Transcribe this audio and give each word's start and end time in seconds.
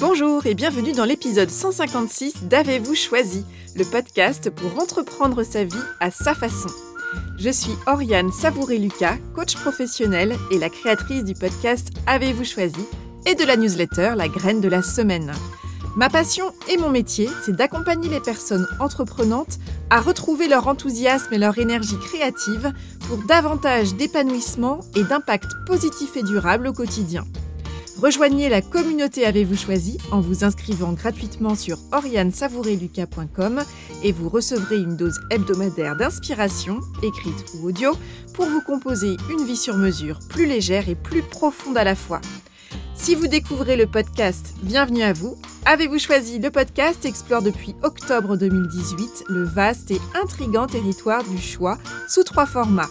Bonjour 0.00 0.46
et 0.46 0.54
bienvenue 0.54 0.92
dans 0.92 1.04
l'épisode 1.04 1.50
156 1.50 2.44
d'Avez-vous 2.44 2.94
choisi, 2.94 3.44
le 3.74 3.84
podcast 3.84 4.50
pour 4.50 4.78
entreprendre 4.80 5.42
sa 5.42 5.64
vie 5.64 5.74
à 6.00 6.10
sa 6.10 6.34
façon. 6.34 6.68
Je 7.38 7.50
suis 7.50 7.72
Oriane 7.86 8.32
Savouré-Lucas, 8.32 9.18
coach 9.34 9.56
professionnel 9.56 10.36
et 10.50 10.58
la 10.58 10.70
créatrice 10.70 11.24
du 11.24 11.34
podcast 11.34 11.88
Avez-vous 12.06 12.44
choisi 12.44 12.86
et 13.26 13.34
de 13.34 13.44
la 13.44 13.56
newsletter 13.56 14.14
La 14.16 14.28
graine 14.28 14.60
de 14.60 14.68
la 14.68 14.82
semaine. 14.82 15.32
Ma 15.96 16.08
passion 16.08 16.52
et 16.68 16.76
mon 16.76 16.90
métier, 16.90 17.28
c'est 17.44 17.54
d'accompagner 17.54 18.08
les 18.08 18.20
personnes 18.20 18.66
entreprenantes 18.80 19.58
à 19.90 20.00
retrouver 20.00 20.48
leur 20.48 20.66
enthousiasme 20.66 21.32
et 21.32 21.38
leur 21.38 21.58
énergie 21.58 21.98
créative 21.98 22.72
pour 23.08 23.18
davantage 23.26 23.94
d'épanouissement 23.94 24.80
et 24.96 25.04
d'impact 25.04 25.46
positif 25.66 26.16
et 26.16 26.22
durable 26.22 26.66
au 26.66 26.72
quotidien. 26.72 27.24
Rejoignez 28.00 28.48
la 28.48 28.60
communauté 28.60 29.24
Avez-vous 29.24 29.56
choisi 29.56 29.98
en 30.10 30.20
vous 30.20 30.44
inscrivant 30.44 30.92
gratuitement 30.92 31.54
sur 31.54 31.78
oriansavoureluca.com 31.92 33.62
et 34.02 34.10
vous 34.10 34.28
recevrez 34.28 34.78
une 34.78 34.96
dose 34.96 35.20
hebdomadaire 35.30 35.96
d'inspiration, 35.96 36.80
écrite 37.02 37.44
ou 37.54 37.68
audio, 37.68 37.92
pour 38.34 38.46
vous 38.46 38.60
composer 38.60 39.16
une 39.30 39.44
vie 39.44 39.56
sur 39.56 39.76
mesure 39.76 40.18
plus 40.28 40.46
légère 40.46 40.88
et 40.88 40.96
plus 40.96 41.22
profonde 41.22 41.78
à 41.78 41.84
la 41.84 41.94
fois. 41.94 42.20
Si 42.96 43.14
vous 43.14 43.28
découvrez 43.28 43.76
le 43.76 43.86
podcast, 43.86 44.54
bienvenue 44.62 45.02
à 45.02 45.12
vous. 45.12 45.36
Avez-vous 45.64 45.98
choisi 45.98 46.40
le 46.40 46.50
podcast 46.50 47.04
explore 47.04 47.42
depuis 47.42 47.76
octobre 47.82 48.36
2018 48.36 49.24
le 49.28 49.44
vaste 49.44 49.92
et 49.92 50.00
intrigant 50.20 50.66
territoire 50.66 51.22
du 51.22 51.38
choix 51.38 51.78
sous 52.08 52.24
trois 52.24 52.46
formats. 52.46 52.90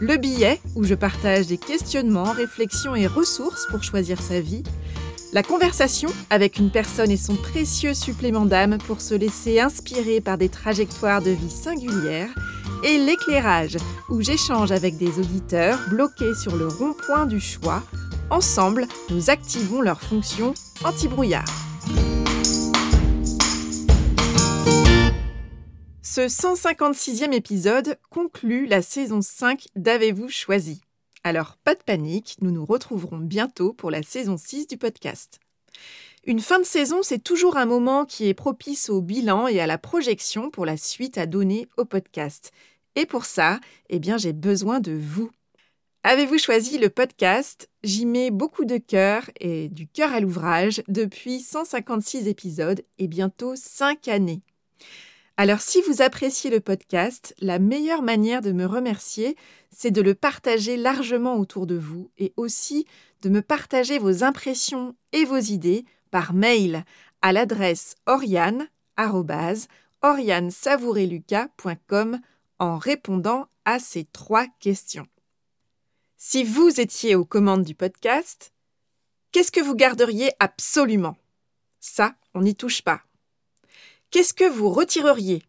Le 0.00 0.16
billet, 0.16 0.60
où 0.74 0.84
je 0.84 0.94
partage 0.94 1.46
des 1.46 1.58
questionnements, 1.58 2.32
réflexions 2.32 2.94
et 2.94 3.06
ressources 3.06 3.66
pour 3.70 3.82
choisir 3.82 4.20
sa 4.20 4.40
vie. 4.40 4.62
La 5.32 5.42
conversation 5.42 6.10
avec 6.28 6.58
une 6.58 6.70
personne 6.70 7.10
et 7.10 7.16
son 7.16 7.36
précieux 7.36 7.94
supplément 7.94 8.44
d'âme 8.44 8.78
pour 8.78 9.00
se 9.00 9.14
laisser 9.14 9.60
inspirer 9.60 10.20
par 10.20 10.38
des 10.38 10.48
trajectoires 10.48 11.22
de 11.22 11.30
vie 11.30 11.50
singulières. 11.50 12.34
Et 12.84 12.98
l'éclairage, 12.98 13.76
où 14.10 14.20
j'échange 14.20 14.72
avec 14.72 14.98
des 14.98 15.18
auditeurs 15.18 15.78
bloqués 15.88 16.34
sur 16.34 16.56
le 16.56 16.66
rond-point 16.66 17.26
du 17.26 17.40
choix 17.40 17.82
Ensemble, 18.30 18.86
nous 19.10 19.30
activons 19.30 19.82
leur 19.82 20.00
fonction 20.00 20.54
anti-brouillard. 20.84 21.44
Ce 26.14 26.20
156e 26.20 27.32
épisode 27.32 27.96
conclut 28.10 28.66
la 28.66 28.82
saison 28.82 29.22
5 29.22 29.68
d'Avez-vous 29.76 30.28
choisi? 30.28 30.82
Alors, 31.24 31.56
pas 31.64 31.74
de 31.74 31.82
panique, 31.82 32.36
nous 32.42 32.50
nous 32.50 32.66
retrouverons 32.66 33.16
bientôt 33.16 33.72
pour 33.72 33.90
la 33.90 34.02
saison 34.02 34.36
6 34.36 34.66
du 34.66 34.76
podcast. 34.76 35.40
Une 36.26 36.40
fin 36.40 36.58
de 36.58 36.66
saison, 36.66 36.98
c'est 37.02 37.24
toujours 37.24 37.56
un 37.56 37.64
moment 37.64 38.04
qui 38.04 38.28
est 38.28 38.34
propice 38.34 38.90
au 38.90 39.00
bilan 39.00 39.48
et 39.48 39.58
à 39.58 39.66
la 39.66 39.78
projection 39.78 40.50
pour 40.50 40.66
la 40.66 40.76
suite 40.76 41.16
à 41.16 41.24
donner 41.24 41.66
au 41.78 41.86
podcast. 41.86 42.52
Et 42.94 43.06
pour 43.06 43.24
ça, 43.24 43.58
eh 43.88 43.98
bien, 43.98 44.18
j'ai 44.18 44.34
besoin 44.34 44.80
de 44.80 44.92
vous. 44.92 45.30
Avez-vous 46.02 46.36
choisi 46.36 46.76
le 46.76 46.90
podcast? 46.90 47.70
J'y 47.84 48.04
mets 48.04 48.30
beaucoup 48.30 48.66
de 48.66 48.76
cœur 48.76 49.30
et 49.40 49.70
du 49.70 49.88
cœur 49.88 50.12
à 50.12 50.20
l'ouvrage 50.20 50.82
depuis 50.88 51.40
156 51.40 52.28
épisodes 52.28 52.84
et 52.98 53.08
bientôt 53.08 53.54
5 53.56 54.08
années. 54.08 54.42
Alors 55.36 55.60
si 55.60 55.80
vous 55.82 56.02
appréciez 56.02 56.50
le 56.50 56.60
podcast, 56.60 57.34
la 57.40 57.58
meilleure 57.58 58.02
manière 58.02 58.42
de 58.42 58.52
me 58.52 58.66
remercier, 58.66 59.36
c'est 59.70 59.90
de 59.90 60.02
le 60.02 60.14
partager 60.14 60.76
largement 60.76 61.36
autour 61.36 61.66
de 61.66 61.76
vous 61.76 62.10
et 62.18 62.34
aussi 62.36 62.86
de 63.22 63.30
me 63.30 63.40
partager 63.40 63.98
vos 63.98 64.24
impressions 64.24 64.94
et 65.12 65.24
vos 65.24 65.38
idées 65.38 65.84
par 66.10 66.34
mail 66.34 66.84
à 67.22 67.32
l'adresse 67.32 67.96
oriane 68.06 68.68
en 72.58 72.76
répondant 72.76 73.46
à 73.64 73.78
ces 73.78 74.04
trois 74.04 74.46
questions. 74.60 75.06
Si 76.16 76.44
vous 76.44 76.80
étiez 76.80 77.14
aux 77.14 77.24
commandes 77.24 77.64
du 77.64 77.74
podcast, 77.74 78.52
qu'est-ce 79.32 79.50
que 79.50 79.60
vous 79.60 79.74
garderiez 79.74 80.30
absolument? 80.40 81.16
Ça, 81.80 82.14
on 82.34 82.42
n'y 82.42 82.54
touche 82.54 82.82
pas. 82.82 83.02
Qu'est-ce 84.12 84.34
que 84.34 84.44
vous 84.44 84.68
retireriez? 84.68 85.42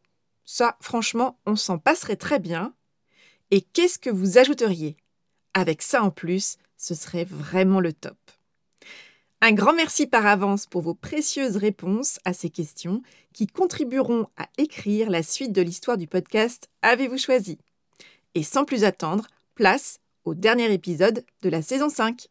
Ça, 0.45 0.77
franchement, 0.79 1.37
on 1.45 1.57
s'en 1.57 1.77
passerait 1.77 2.15
très 2.15 2.39
bien. 2.39 2.73
Et 3.51 3.59
qu'est-ce 3.59 3.99
que 3.99 4.09
vous 4.09 4.37
ajouteriez? 4.37 4.95
Avec 5.53 5.81
ça 5.81 6.01
en 6.01 6.11
plus, 6.11 6.55
ce 6.77 6.95
serait 6.95 7.25
vraiment 7.25 7.81
le 7.81 7.91
top. 7.91 8.15
Un 9.41 9.51
grand 9.51 9.73
merci 9.73 10.07
par 10.07 10.25
avance 10.25 10.65
pour 10.65 10.81
vos 10.81 10.93
précieuses 10.93 11.57
réponses 11.57 12.19
à 12.23 12.31
ces 12.31 12.49
questions 12.49 13.01
qui 13.33 13.47
contribueront 13.47 14.27
à 14.37 14.47
écrire 14.57 15.09
la 15.09 15.23
suite 15.23 15.51
de 15.51 15.61
l'histoire 15.61 15.97
du 15.97 16.07
podcast 16.07 16.69
Avez-vous 16.83 17.17
choisi? 17.17 17.57
Et 18.33 18.43
sans 18.43 18.63
plus 18.63 18.85
attendre, 18.85 19.27
place 19.55 19.99
au 20.23 20.35
dernier 20.35 20.71
épisode 20.71 21.25
de 21.41 21.49
la 21.49 21.61
saison 21.61 21.89
5. 21.89 22.29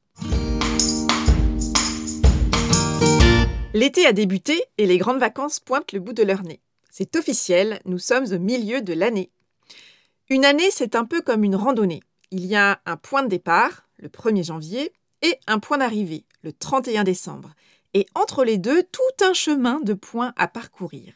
L'été 3.75 4.05
a 4.05 4.13
débuté 4.13 4.63
et 4.77 4.87
les 4.87 4.99
grandes 4.99 5.19
vacances 5.19 5.59
pointent 5.59 5.93
le 5.93 6.01
bout 6.01 6.13
de 6.13 6.23
leur 6.23 6.43
nez. 6.43 6.61
C'est 6.91 7.17
officiel, 7.17 7.81
nous 7.87 7.99
sommes 7.99 8.31
au 8.31 8.39
milieu 8.39 8.83
de 8.83 8.93
l'année. 8.93 9.31
Une 10.29 10.45
année, 10.45 10.71
c'est 10.71 10.95
un 10.95 11.07
peu 11.07 11.23
comme 11.23 11.43
une 11.43 11.57
randonnée. 11.57 12.03
Il 12.31 12.45
y 12.45 12.55
a 12.55 12.83
un 12.85 12.99
point 12.99 13.23
de 13.23 13.29
départ, 13.29 13.89
le 13.97 14.09
1er 14.09 14.45
janvier, 14.45 14.93
et 15.23 15.39
un 15.47 15.59
point 15.59 15.79
d'arrivée, 15.79 16.27
le 16.43 16.53
31 16.53 17.05
décembre. 17.05 17.55
Et 17.95 18.05
entre 18.15 18.45
les 18.45 18.59
deux, 18.59 18.83
tout 18.83 19.25
un 19.25 19.33
chemin 19.33 19.81
de 19.81 19.95
points 19.95 20.35
à 20.37 20.49
parcourir. 20.49 21.15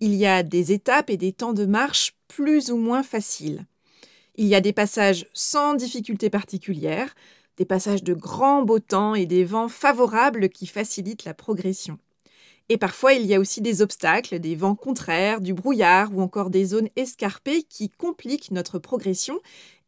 Il 0.00 0.14
y 0.14 0.26
a 0.26 0.42
des 0.42 0.72
étapes 0.72 1.08
et 1.08 1.16
des 1.16 1.32
temps 1.32 1.52
de 1.52 1.66
marche 1.66 2.14
plus 2.26 2.72
ou 2.72 2.78
moins 2.78 3.04
faciles. 3.04 3.64
Il 4.34 4.46
y 4.46 4.56
a 4.56 4.60
des 4.60 4.72
passages 4.72 5.28
sans 5.34 5.74
difficulté 5.74 6.30
particulière, 6.30 7.14
des 7.60 7.66
passages 7.66 8.02
de 8.02 8.14
grand 8.14 8.62
beau 8.62 8.78
temps 8.78 9.14
et 9.14 9.26
des 9.26 9.44
vents 9.44 9.68
favorables 9.68 10.48
qui 10.48 10.66
facilitent 10.66 11.26
la 11.26 11.34
progression. 11.34 11.98
Et 12.70 12.78
parfois, 12.78 13.12
il 13.12 13.26
y 13.26 13.34
a 13.34 13.38
aussi 13.38 13.60
des 13.60 13.82
obstacles, 13.82 14.38
des 14.38 14.54
vents 14.54 14.74
contraires, 14.74 15.42
du 15.42 15.52
brouillard 15.52 16.10
ou 16.14 16.22
encore 16.22 16.48
des 16.48 16.64
zones 16.64 16.88
escarpées 16.96 17.62
qui 17.64 17.90
compliquent 17.90 18.50
notre 18.50 18.78
progression 18.78 19.38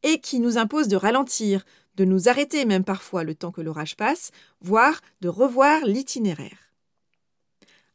et 0.02 0.20
qui 0.20 0.38
nous 0.38 0.58
imposent 0.58 0.88
de 0.88 0.96
ralentir, 0.96 1.64
de 1.96 2.04
nous 2.04 2.28
arrêter 2.28 2.66
même 2.66 2.84
parfois 2.84 3.24
le 3.24 3.34
temps 3.34 3.52
que 3.52 3.62
l'orage 3.62 3.96
passe, 3.96 4.32
voire 4.60 5.00
de 5.22 5.30
revoir 5.30 5.86
l'itinéraire 5.86 6.72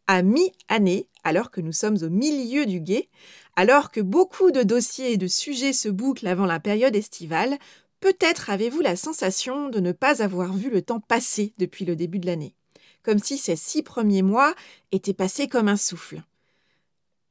à 0.07 0.21
mi-année, 0.21 1.07
alors 1.23 1.51
que 1.51 1.61
nous 1.61 1.73
sommes 1.73 1.97
au 2.01 2.09
milieu 2.09 2.65
du 2.65 2.79
guet, 2.79 3.09
alors 3.57 3.91
que 3.91 3.99
beaucoup 3.99 4.51
de 4.51 4.63
dossiers 4.63 5.11
et 5.11 5.17
de 5.17 5.27
sujets 5.27 5.73
se 5.73 5.89
bouclent 5.89 6.27
avant 6.27 6.45
la 6.45 6.61
période 6.61 6.95
estivale, 6.95 7.57
peut-être 8.07 8.49
avez-vous 8.49 8.79
la 8.79 8.95
sensation 8.95 9.67
de 9.67 9.81
ne 9.81 9.91
pas 9.91 10.23
avoir 10.23 10.53
vu 10.53 10.69
le 10.69 10.81
temps 10.81 11.01
passer 11.01 11.53
depuis 11.57 11.83
le 11.83 11.97
début 11.97 12.19
de 12.19 12.25
l'année, 12.25 12.55
comme 13.03 13.19
si 13.19 13.37
ces 13.37 13.57
six 13.57 13.83
premiers 13.83 14.21
mois 14.21 14.55
étaient 14.93 15.13
passés 15.13 15.49
comme 15.49 15.67
un 15.67 15.75
souffle. 15.75 16.23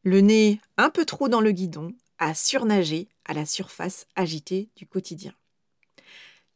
Le 0.03 0.21
nez 0.21 0.61
un 0.77 0.91
peu 0.91 1.07
trop 1.07 1.31
dans 1.31 1.41
le 1.41 1.53
guidon, 1.53 1.95
à 2.19 2.35
surnager 2.35 3.09
à 3.25 3.33
la 3.33 3.47
surface 3.47 4.07
agitée 4.17 4.69
du 4.77 4.87
quotidien. 4.87 5.33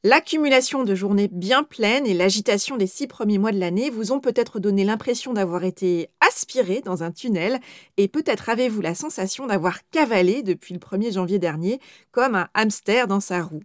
L'accumulation 0.04 0.84
de 0.84 0.94
journées 0.94 1.28
bien 1.32 1.62
pleines 1.62 2.06
et 2.06 2.12
l'agitation 2.12 2.76
des 2.76 2.86
six 2.86 3.06
premiers 3.06 3.38
mois 3.38 3.53
de 3.53 3.59
l'année 3.59 3.88
vous 3.88 4.12
ont 4.12 4.20
peut-être 4.20 4.60
donné 4.60 4.84
l'impression 4.84 5.32
d'avoir 5.32 5.64
été 5.64 6.10
aspiré 6.20 6.82
dans 6.82 7.03
un 7.03 7.10
tunnel 7.10 7.59
et 7.97 8.06
peut-être 8.06 8.50
avez-vous 8.50 8.82
la 8.82 8.94
sensation 8.94 9.47
d'avoir 9.47 9.78
cavalé 9.88 10.42
depuis 10.42 10.75
le 10.75 10.80
1er 10.80 11.14
janvier 11.14 11.38
dernier 11.38 11.80
comme 12.12 12.34
un 12.34 12.50
hamster 12.53 13.06
dans 13.06 13.20
sa 13.20 13.42
roue. 13.42 13.62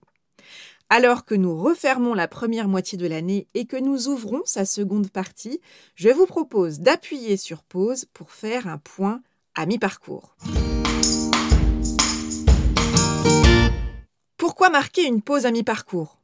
Alors 0.90 1.25
que 1.25 1.34
nous 1.34 1.57
refermons 1.57 2.13
la 2.13 2.28
première 2.28 2.68
moitié 2.68 2.96
de 2.96 3.07
l'année 3.07 3.47
et 3.56 3.66
que 3.66 3.75
nous 3.75 4.07
ouvrons 4.07 4.44
sa 4.45 4.65
seconde 4.65 5.09
partie, 5.09 5.59
je 5.95 6.09
vous 6.09 6.27
propose 6.27 6.80
d'appuyer 6.80 7.38
sur 7.38 7.63
pause 7.63 8.06
pour 8.13 8.31
faire 8.31 8.68
un 8.68 8.77
point 8.77 9.24
à 9.56 9.65
mi-parcours. 9.65 10.36
Pourquoi 14.38 14.69
marquer 14.69 15.06
une 15.06 15.24
pause 15.24 15.48
à 15.48 15.51
mi-parcours? 15.51 16.19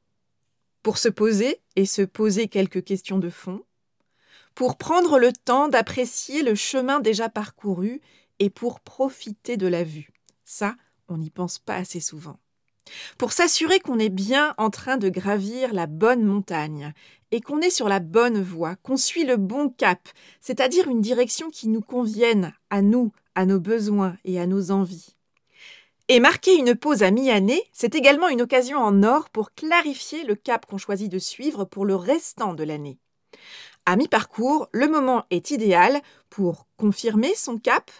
Pour 0.84 1.00
se 1.00 1.10
poser 1.10 1.60
et 1.76 1.88
se 1.88 2.04
poser 2.04 2.48
quelques 2.48 2.84
questions 2.84 3.18
de 3.18 3.32
fond, 3.32 3.64
pour 4.54 4.78
prendre 4.78 5.18
le 5.18 5.34
temps 5.34 5.70
d'apprécier 5.70 6.44
le 6.44 6.54
chemin 6.54 7.00
déjà 7.00 7.30
parcouru 7.30 8.00
et 8.38 8.52
pour 8.52 8.80
profiter 8.80 9.58
de 9.58 9.66
la 9.66 9.84
vue? 9.84 10.12
Ça, 10.46 10.76
on 11.08 11.18
n'y 11.18 11.32
pense 11.32 11.58
pas 11.58 11.76
assez 11.76 12.00
souvent. 12.00 12.38
Pour 13.18 13.32
s'assurer 13.32 13.80
qu'on 13.80 14.00
est 14.00 14.10
bien 14.10 14.54
en 14.58 14.70
train 14.70 14.98
de 14.98 15.10
gravir 15.10 15.74
la 15.74 15.88
bonne 15.88 16.24
montagne 16.24 16.94
et 17.32 17.42
qu'on 17.42 17.62
est 17.62 17.70
sur 17.70 17.88
la 17.88 18.00
bonne 18.00 18.42
voie, 18.42 18.76
qu'on 18.78 18.98
suit 18.98 19.26
le 19.26 19.38
bon 19.38 19.70
cap, 19.70 20.10
c'est-à-dire 20.42 20.88
une 20.88 21.02
direction 21.02 21.50
qui 21.50 21.68
nous 21.68 21.82
convienne 21.82 22.54
à 22.70 22.82
nous, 22.82 23.12
à 23.36 23.46
nos 23.46 23.60
besoins 23.60 24.18
et 24.26 24.40
à 24.40 24.48
nos 24.48 24.72
envies. 24.72 25.16
Et 26.08 26.20
marquer 26.20 26.58
une 26.58 26.76
pause 26.76 27.04
à 27.04 27.12
mi-année, 27.12 27.64
c'est 27.72 27.96
également 27.96 28.28
une 28.28 28.42
occasion 28.42 28.78
en 28.80 29.02
or 29.04 29.30
pour 29.30 29.54
clarifier 29.54 30.26
le 30.26 30.36
cap 30.36 30.66
qu'on 30.66 30.78
choisit 30.78 31.10
de 31.10 31.20
suivre 31.20 31.64
pour 31.64 31.86
le 31.86 31.96
restant 31.96 32.54
de 32.54 32.66
l'année. 32.66 32.98
À 33.86 33.96
mi-parcours, 33.96 34.68
le 34.74 34.90
moment 34.90 35.24
est 35.30 35.52
idéal 35.52 36.02
pour 36.30 36.68
confirmer 36.76 37.34
son 37.36 37.58
cap, 37.58 37.92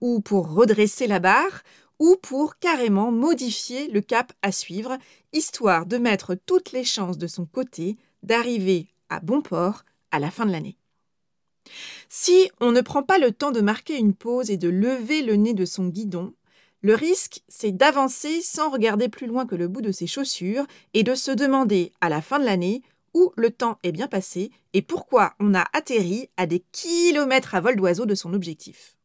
ou 0.00 0.20
pour 0.20 0.52
redresser 0.52 1.06
la 1.06 1.20
barre, 1.20 1.62
ou 2.00 2.16
pour 2.16 2.58
carrément 2.58 3.12
modifier 3.12 3.86
le 3.88 4.00
cap 4.00 4.32
à 4.42 4.50
suivre, 4.50 4.98
histoire 5.32 5.86
de 5.86 5.98
mettre 5.98 6.34
toutes 6.34 6.72
les 6.72 6.82
chances 6.82 7.18
de 7.18 7.28
son 7.28 7.44
côté 7.46 7.96
d'arriver 8.24 8.88
à 9.10 9.20
bon 9.20 9.42
port 9.42 9.84
à 10.10 10.18
la 10.18 10.30
fin 10.30 10.46
de 10.46 10.50
l'année. 10.50 10.76
Si 12.08 12.50
on 12.60 12.72
ne 12.72 12.80
prend 12.80 13.02
pas 13.02 13.18
le 13.18 13.32
temps 13.32 13.52
de 13.52 13.60
marquer 13.60 13.98
une 13.98 14.14
pause 14.14 14.50
et 14.50 14.56
de 14.56 14.68
lever 14.68 15.22
le 15.22 15.36
nez 15.36 15.54
de 15.54 15.66
son 15.66 15.88
guidon, 15.88 16.32
le 16.82 16.94
risque, 16.94 17.42
c'est 17.48 17.72
d'avancer 17.72 18.40
sans 18.40 18.70
regarder 18.70 19.10
plus 19.10 19.26
loin 19.26 19.46
que 19.46 19.54
le 19.54 19.68
bout 19.68 19.82
de 19.82 19.92
ses 19.92 20.06
chaussures 20.06 20.64
et 20.94 21.02
de 21.02 21.14
se 21.14 21.30
demander 21.30 21.92
à 22.00 22.08
la 22.08 22.22
fin 22.22 22.38
de 22.38 22.46
l'année 22.46 22.82
où 23.12 23.32
le 23.36 23.50
temps 23.50 23.78
est 23.82 23.92
bien 23.92 24.08
passé 24.08 24.50
et 24.72 24.80
pourquoi 24.80 25.34
on 25.38 25.54
a 25.54 25.66
atterri 25.74 26.30
à 26.38 26.46
des 26.46 26.64
kilomètres 26.72 27.54
à 27.54 27.60
vol 27.60 27.76
d'oiseau 27.76 28.06
de 28.06 28.14
son 28.14 28.32
objectif. 28.32 28.96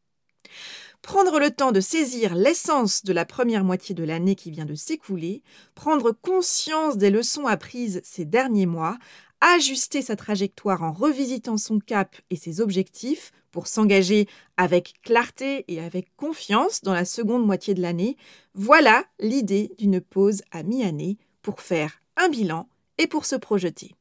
Prendre 1.06 1.40
le 1.40 1.52
temps 1.52 1.72
de 1.72 1.82
saisir 1.82 2.34
l'essence 2.34 3.04
de 3.04 3.14
la 3.14 3.26
première 3.26 3.64
moitié 3.64 3.94
de 3.94 4.04
l'année 4.04 4.34
qui 4.34 4.50
vient 4.50 4.66
de 4.66 4.74
s'écouler, 4.74 5.44
prendre 5.76 6.12
conscience 6.12 6.98
des 6.98 7.12
leçons 7.12 7.46
apprises 7.46 8.02
ces 8.04 8.26
derniers 8.26 8.66
mois, 8.66 8.98
ajuster 9.40 10.02
sa 10.02 10.16
trajectoire 10.16 10.82
en 10.82 10.92
revisitant 10.92 11.58
son 11.58 11.78
cap 11.78 12.16
et 12.32 12.36
ses 12.36 12.60
objectifs 12.60 13.34
pour 13.52 13.68
s'engager 13.68 14.28
avec 14.58 14.96
clarté 15.04 15.64
et 15.68 15.80
avec 15.80 16.08
confiance 16.16 16.82
dans 16.82 16.96
la 16.96 17.06
seconde 17.06 17.46
moitié 17.46 17.76
de 17.76 17.84
l'année, 17.84 18.18
voilà 18.56 19.06
l'idée 19.20 19.76
d'une 19.78 20.02
pause 20.02 20.42
à 20.50 20.64
mi-année 20.64 21.20
pour 21.44 21.62
faire 21.62 22.02
un 22.18 22.30
bilan 22.30 22.68
et 22.98 23.06
pour 23.06 23.26
se 23.26 23.36
projeter. 23.36 23.94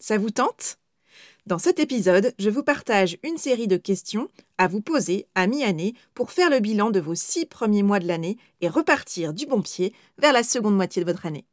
Ça 0.00 0.18
vous 0.18 0.30
tente? 0.30 0.78
Dans 1.46 1.58
cet 1.58 1.78
épisode, 1.78 2.32
je 2.38 2.48
vous 2.48 2.62
partage 2.62 3.18
une 3.22 3.36
série 3.36 3.68
de 3.68 3.76
questions 3.76 4.28
à 4.56 4.66
vous 4.66 4.80
poser 4.80 5.26
à 5.34 5.46
mi-année 5.46 5.92
pour 6.14 6.30
faire 6.30 6.48
le 6.48 6.58
bilan 6.58 6.90
de 6.90 7.00
vos 7.00 7.14
six 7.14 7.44
premiers 7.44 7.82
mois 7.82 7.98
de 7.98 8.06
l'année 8.06 8.38
et 8.62 8.68
repartir 8.68 9.34
du 9.34 9.44
bon 9.44 9.60
pied 9.60 9.92
vers 10.16 10.32
la 10.32 10.42
seconde 10.42 10.74
moitié 10.74 11.04
de 11.04 11.10
votre 11.10 11.26
année. 11.26 11.44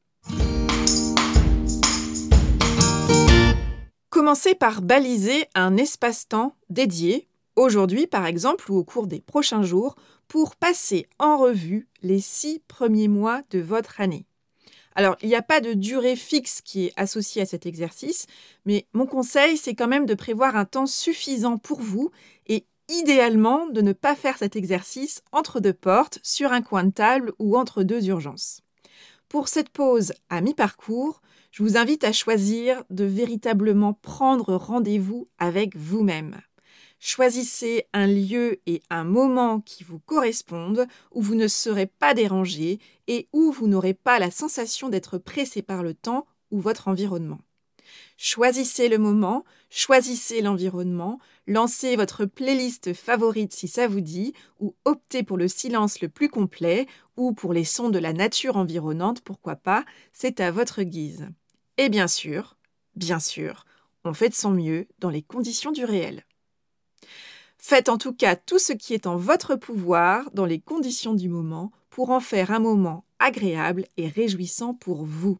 Commencez 4.09 4.55
par 4.55 4.81
baliser 4.81 5.45
un 5.55 5.75
espace-temps 5.75 6.55
dédié, 6.69 7.27
aujourd'hui 7.57 8.07
par 8.07 8.25
exemple 8.25 8.71
ou 8.71 8.77
au 8.77 8.85
cours 8.85 9.07
des 9.07 9.19
prochains 9.19 9.63
jours, 9.63 9.95
pour 10.29 10.55
passer 10.55 11.07
en 11.19 11.37
revue 11.37 11.89
les 12.01 12.21
six 12.21 12.61
premiers 12.69 13.09
mois 13.09 13.41
de 13.49 13.59
votre 13.59 13.99
année. 13.99 14.25
Alors, 14.95 15.15
il 15.21 15.29
n'y 15.29 15.35
a 15.35 15.41
pas 15.41 15.61
de 15.61 15.73
durée 15.73 16.15
fixe 16.15 16.61
qui 16.61 16.87
est 16.87 16.93
associée 16.97 17.41
à 17.41 17.45
cet 17.45 17.65
exercice, 17.65 18.25
mais 18.65 18.87
mon 18.93 19.05
conseil, 19.05 19.57
c'est 19.57 19.75
quand 19.75 19.87
même 19.87 20.05
de 20.05 20.13
prévoir 20.13 20.55
un 20.55 20.65
temps 20.65 20.85
suffisant 20.85 21.57
pour 21.57 21.79
vous 21.79 22.11
et 22.47 22.65
idéalement 22.89 23.67
de 23.67 23.81
ne 23.81 23.93
pas 23.93 24.15
faire 24.15 24.37
cet 24.37 24.55
exercice 24.55 25.21
entre 25.31 25.59
deux 25.59 25.73
portes, 25.73 26.19
sur 26.23 26.51
un 26.51 26.61
coin 26.61 26.83
de 26.83 26.91
table 26.91 27.31
ou 27.39 27.57
entre 27.57 27.83
deux 27.83 28.07
urgences. 28.07 28.61
Pour 29.29 29.47
cette 29.47 29.69
pause 29.69 30.11
à 30.29 30.41
mi-parcours, 30.41 31.21
je 31.51 31.63
vous 31.63 31.77
invite 31.77 32.03
à 32.03 32.11
choisir 32.11 32.83
de 32.89 33.05
véritablement 33.05 33.93
prendre 33.93 34.55
rendez-vous 34.55 35.29
avec 35.37 35.77
vous-même. 35.77 36.41
Choisissez 37.03 37.87
un 37.93 38.05
lieu 38.05 38.61
et 38.67 38.83
un 38.91 39.03
moment 39.03 39.59
qui 39.59 39.83
vous 39.83 39.97
correspondent, 39.97 40.85
où 41.11 41.23
vous 41.23 41.33
ne 41.33 41.47
serez 41.47 41.87
pas 41.87 42.13
dérangé 42.13 42.77
et 43.07 43.27
où 43.33 43.51
vous 43.51 43.65
n'aurez 43.67 43.95
pas 43.95 44.19
la 44.19 44.29
sensation 44.29 44.87
d'être 44.87 45.17
pressé 45.17 45.63
par 45.63 45.81
le 45.81 45.95
temps 45.95 46.27
ou 46.51 46.61
votre 46.61 46.87
environnement. 46.87 47.39
Choisissez 48.17 48.87
le 48.87 48.99
moment, 48.99 49.45
choisissez 49.71 50.43
l'environnement, 50.43 51.19
lancez 51.47 51.95
votre 51.95 52.25
playlist 52.25 52.93
favorite 52.93 53.51
si 53.51 53.67
ça 53.67 53.87
vous 53.87 54.01
dit, 54.01 54.33
ou 54.59 54.75
optez 54.85 55.23
pour 55.23 55.37
le 55.37 55.47
silence 55.47 56.01
le 56.01 56.07
plus 56.07 56.29
complet, 56.29 56.85
ou 57.17 57.33
pour 57.33 57.51
les 57.51 57.65
sons 57.65 57.89
de 57.89 57.97
la 57.97 58.13
nature 58.13 58.57
environnante, 58.57 59.21
pourquoi 59.21 59.55
pas, 59.55 59.85
c'est 60.13 60.39
à 60.39 60.51
votre 60.51 60.83
guise. 60.83 61.29
Et 61.77 61.89
bien 61.89 62.07
sûr, 62.07 62.57
bien 62.95 63.19
sûr, 63.19 63.65
on 64.03 64.13
fait 64.13 64.29
de 64.29 64.35
son 64.35 64.51
mieux 64.51 64.87
dans 64.99 65.09
les 65.09 65.23
conditions 65.23 65.71
du 65.71 65.83
réel. 65.83 66.23
Faites 67.63 67.89
en 67.89 67.99
tout 67.99 68.11
cas 68.11 68.35
tout 68.35 68.57
ce 68.57 68.73
qui 68.73 68.95
est 68.95 69.05
en 69.05 69.17
votre 69.17 69.55
pouvoir 69.55 70.31
dans 70.31 70.45
les 70.45 70.59
conditions 70.59 71.13
du 71.13 71.29
moment 71.29 71.71
pour 71.91 72.09
en 72.09 72.19
faire 72.19 72.49
un 72.49 72.57
moment 72.57 73.05
agréable 73.19 73.85
et 73.97 74.07
réjouissant 74.07 74.73
pour 74.73 75.05
vous. 75.05 75.37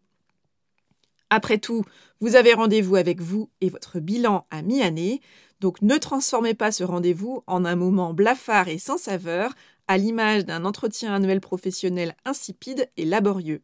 Après 1.31 1.57
tout, 1.57 1.83
vous 2.19 2.35
avez 2.35 2.53
rendez-vous 2.53 2.95
avec 2.95 3.21
vous 3.21 3.49
et 3.59 3.69
votre 3.69 3.99
bilan 3.99 4.45
à 4.51 4.61
mi-année, 4.61 5.19
donc 5.61 5.81
ne 5.81 5.97
transformez 5.97 6.53
pas 6.53 6.71
ce 6.71 6.83
rendez-vous 6.83 7.43
en 7.47 7.65
un 7.65 7.75
moment 7.75 8.13
blafard 8.13 8.67
et 8.67 8.77
sans 8.77 8.99
saveur, 8.99 9.53
à 9.87 9.97
l'image 9.97 10.45
d'un 10.45 10.63
entretien 10.63 11.15
annuel 11.15 11.41
professionnel 11.41 12.15
insipide 12.23 12.87
et 12.97 13.05
laborieux. 13.05 13.63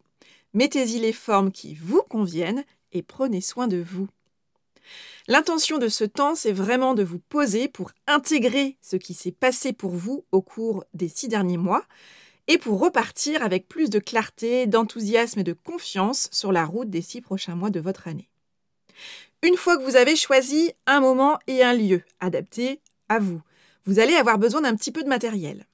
Mettez-y 0.56 1.00
les 1.00 1.14
formes 1.14 1.52
qui 1.52 1.76
vous 1.76 2.02
conviennent 2.10 2.66
et 2.92 3.04
prenez 3.04 3.40
soin 3.40 3.68
de 3.68 3.78
vous. 3.78 4.08
L'intention 5.30 5.78
de 5.78 5.90
ce 5.90 6.06
temps, 6.06 6.36
c'est 6.36 6.54
vraiment 6.54 6.94
de 6.94 7.04
vous 7.04 7.20
poser 7.20 7.68
pour 7.68 7.92
intégrer 8.08 8.78
ce 8.82 8.96
qui 8.96 9.14
s'est 9.14 9.34
passé 9.34 9.74
pour 9.74 9.92
vous 9.92 10.24
au 10.32 10.42
cours 10.42 10.86
des 10.94 11.10
six 11.10 11.28
derniers 11.28 11.58
mois 11.58 11.84
et 12.48 12.58
pour 12.58 12.80
repartir 12.80 13.44
avec 13.44 13.68
plus 13.68 13.90
de 13.90 14.00
clarté, 14.00 14.68
d'enthousiasme 14.68 15.42
et 15.42 15.44
de 15.44 15.52
confiance 15.52 16.30
sur 16.32 16.54
la 16.54 16.64
route 16.64 16.90
des 16.90 17.02
six 17.02 17.20
prochains 17.20 17.56
mois 17.56 17.70
de 17.70 17.82
votre 17.82 18.08
année. 18.08 18.30
Une 19.44 19.58
fois 19.58 19.78
que 19.78 19.84
vous 19.84 19.98
avez 19.98 20.16
choisi 20.16 20.72
un 20.86 21.02
moment 21.02 21.38
et 21.48 21.62
un 21.62 21.74
lieu 21.74 22.04
adaptés 22.22 22.80
à 23.10 23.20
vous, 23.20 23.42
vous 23.86 24.00
allez 24.00 24.16
avoir 24.16 24.38
besoin 24.38 24.62
d'un 24.62 24.76
petit 24.76 24.94
peu 24.94 25.04
de 25.04 25.10
matériel. 25.10 25.68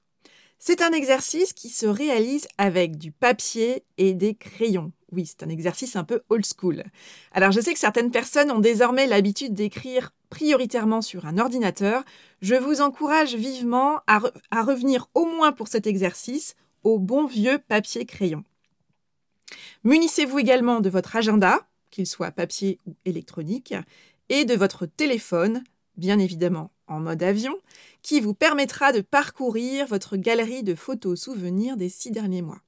C'est 0.58 0.82
un 0.82 0.92
exercice 0.92 1.52
qui 1.52 1.68
se 1.68 1.86
réalise 1.86 2.48
avec 2.58 2.98
du 2.98 3.12
papier 3.12 3.84
et 3.98 4.14
des 4.14 4.34
crayons. 4.34 4.92
Oui, 5.14 5.26
c'est 5.26 5.44
un 5.44 5.48
exercice 5.48 5.94
un 5.94 6.02
peu 6.02 6.22
old 6.28 6.44
school. 6.44 6.82
Alors 7.30 7.52
je 7.52 7.60
sais 7.60 7.72
que 7.72 7.78
certaines 7.78 8.10
personnes 8.10 8.50
ont 8.50 8.58
désormais 8.58 9.06
l'habitude 9.06 9.54
d'écrire 9.54 10.10
prioritairement 10.28 11.02
sur 11.02 11.26
un 11.26 11.38
ordinateur. 11.38 12.02
Je 12.42 12.56
vous 12.56 12.80
encourage 12.80 13.36
vivement 13.36 14.00
à, 14.08 14.18
revenir 14.62 15.08
au 15.14 15.24
moins 15.24 15.52
pour 15.52 15.68
cet 15.68 15.86
exercice 15.86 16.56
au 16.82 16.98
bon 16.98 17.26
vieux 17.26 17.58
papier 17.68 18.06
crayon. 18.06 18.42
Munissez-vous 19.84 20.40
également 20.40 20.80
de 20.80 20.90
votre 20.90 21.14
agenda, 21.14 21.60
qu'il 21.90 22.08
soit 22.08 22.32
papier 22.32 22.80
ou 22.86 22.96
électronique, 23.04 23.74
et 24.28 24.44
de 24.44 24.54
votre 24.54 24.84
téléphone, 24.84 25.62
bien 25.96 26.18
évidemment 26.18 26.72
en 26.88 26.98
mode 26.98 27.22
avion, 27.22 27.56
qui 28.02 28.20
vous 28.20 28.34
permettra 28.34 28.90
de 28.90 29.00
parcourir 29.00 29.86
votre 29.86 30.16
galerie 30.16 30.64
de 30.64 30.74
photos 30.74 31.20
souvenirs 31.20 31.76
des 31.76 31.88
six 31.88 32.10
derniers 32.10 32.42
mois. 32.42 32.63